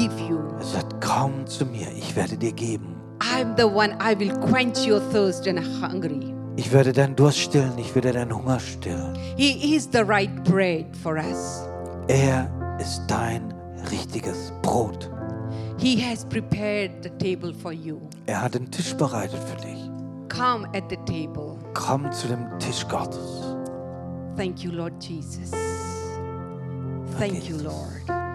[0.00, 0.38] give you.
[0.58, 2.96] Er sagt, komm zu mir, ich werde dir geben.
[3.22, 6.34] I am the one I will quench your thirst and hungry.
[6.56, 9.14] Ich werde deinen Durst stillen, ich werde deinen Hunger stillen.
[9.36, 11.66] He is the right bread for us.
[12.08, 13.54] Er ist dein
[13.90, 15.10] richtiges Brot.
[15.78, 18.00] He has prepared the table for you.
[18.26, 19.90] Er hat den Tisch bereitet für dich.
[20.28, 21.56] Come at the table.
[21.74, 23.56] Komm zu dem Tisch Gottes.
[24.36, 25.50] Thank you, Lord Jesus.
[27.18, 27.56] Thank you.
[27.58, 28.29] Lord.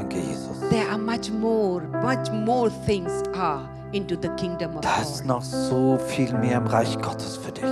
[0.00, 0.58] Danke, Jesus.
[0.70, 5.26] There are much more, much more things are into the kingdom of Da ist God.
[5.26, 7.64] noch so viel mehr im Reich Gottes für dich.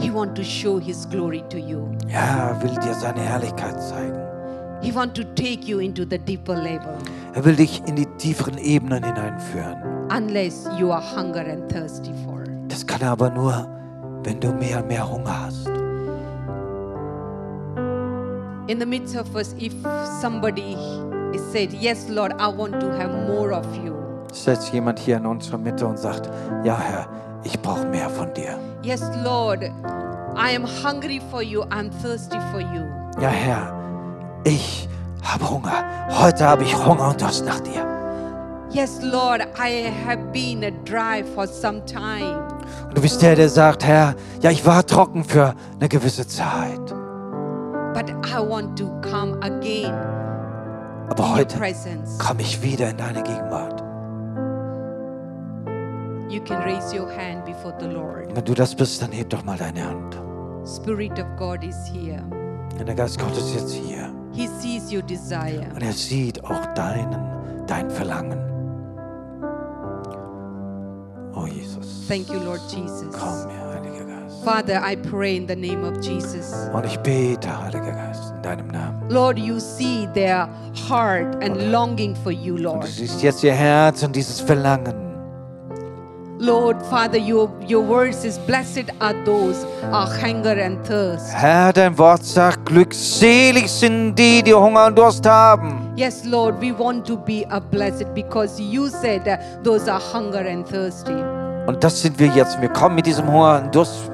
[0.00, 1.88] He want to show His glory to you.
[2.08, 4.18] Ja, er will dir seine Herrlichkeit zeigen.
[4.80, 6.96] He want to take you into the deeper level.
[7.34, 9.76] Er will dich in die tieferen Ebenen hineinführen.
[10.10, 12.42] Unless you are hunger and thirsty for.
[12.68, 13.68] Das kann er aber nur,
[14.24, 15.68] wenn du mehr und mehr Hunger hast.
[18.68, 19.72] In the midst of us, if
[20.20, 20.76] somebody
[21.32, 23.96] is said, Yes, Lord, I want to have more of you.
[24.30, 26.28] Es sitzt jemand hier in unserer Mitte und sagt,
[26.64, 27.08] ja Herr,
[27.44, 28.58] ich brauche mehr von dir.
[28.82, 29.62] Yes, Lord,
[30.36, 32.82] I am hungry for you, I'm thirsty for you.
[33.18, 33.72] Ja Herr,
[34.44, 34.86] ich
[35.22, 35.82] habe Hunger.
[36.10, 37.86] Heute habe ich Hunger und Durst nach dir.
[38.70, 42.46] Yes, Lord, I have been dry for some time.
[42.86, 46.97] Und du bist der, der sagt, Herr, ja, ich war trocken für eine gewisse Zeit.
[47.94, 49.94] But I want to come again
[51.10, 52.18] Aber heute presence.
[52.18, 53.82] komme ich wieder in deine Gegenwart.
[56.30, 58.34] You can raise your hand before the Lord.
[58.36, 60.16] Wenn du das bist, dann heb doch mal deine Hand.
[60.66, 62.22] Spirit of God is here.
[62.78, 64.10] Und der Geist Gottes ist jetzt hier.
[64.32, 65.66] He sees your desire.
[65.74, 67.16] Und er sieht auch deinen
[67.66, 68.38] dein Verlangen.
[71.34, 73.12] Oh Jesus, Thank you, Lord Jesus.
[73.12, 73.67] komm her, Geist.
[74.44, 76.52] Father, I pray in the name of Jesus.
[76.72, 79.08] Und ich bete, Heiliger Geist, in deinem Namen.
[79.10, 80.48] Lord, you see their
[80.88, 82.82] heart and longing for you, Und Lord.
[82.84, 84.94] du siehst jetzt ihr Herz und dieses Verlangen.
[86.40, 91.34] Lord, Father, your, your word says, Blessed are those are hunger and thirst.
[91.34, 95.92] Herr, dein Wort sagt, glückselig sind die, die Hunger und Durst haben.
[95.96, 100.46] Yes, Lord, we want to be a blessed because you said uh, those are hunger
[100.48, 101.10] and thirsty.
[101.66, 102.60] Und das sind wir jetzt.
[102.60, 104.08] Wir kommen mit diesem Hunger und Durst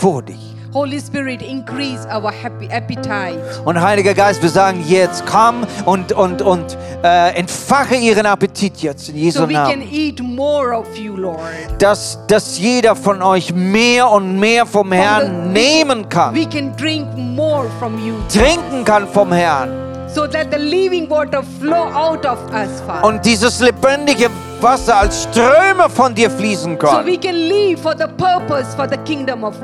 [0.00, 0.38] vor dich.
[0.74, 3.38] Holy Spirit, increase our happy appetite.
[3.64, 9.08] Und Heiliger Geist, wir sagen jetzt, komm und, und, und äh, entfache ihren Appetit jetzt
[9.08, 9.88] in Jesu So we can Namen.
[9.90, 11.40] eat more of you, Lord.
[11.78, 17.06] Dass, dass jeder von euch mehr und mehr vom Herrn nehmen kann, We can drink
[17.16, 18.14] more from you.
[18.30, 19.70] trinken kann vom Herrn.
[20.14, 23.04] So that the living water flow out of us, Father.
[23.06, 27.06] Und dieses lebendige Wasser als Ströme von dir fließen So kann.
[27.06, 29.54] we can live for the purpose for the kingdom of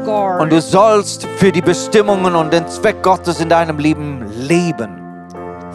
[0.41, 5.01] Und du sollst für die Bestimmungen und den Zweck Gottes in deinem Leben leben.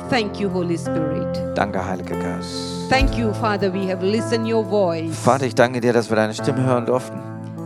[0.10, 1.40] Thank you, Holy Spirit.
[1.56, 2.90] Danke, Heiliger Geist.
[2.90, 3.72] Thank you, Father.
[3.72, 5.16] We have listened your voice.
[5.24, 7.20] Vater, ich danke dir, dass wir deine Stimme hören durften.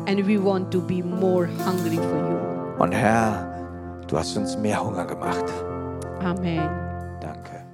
[0.08, 2.84] And we want to be more hungry for you.
[2.84, 3.48] Und Herr,
[4.08, 5.46] du hast uns mehr Hunger gemacht.
[6.22, 6.83] Amen.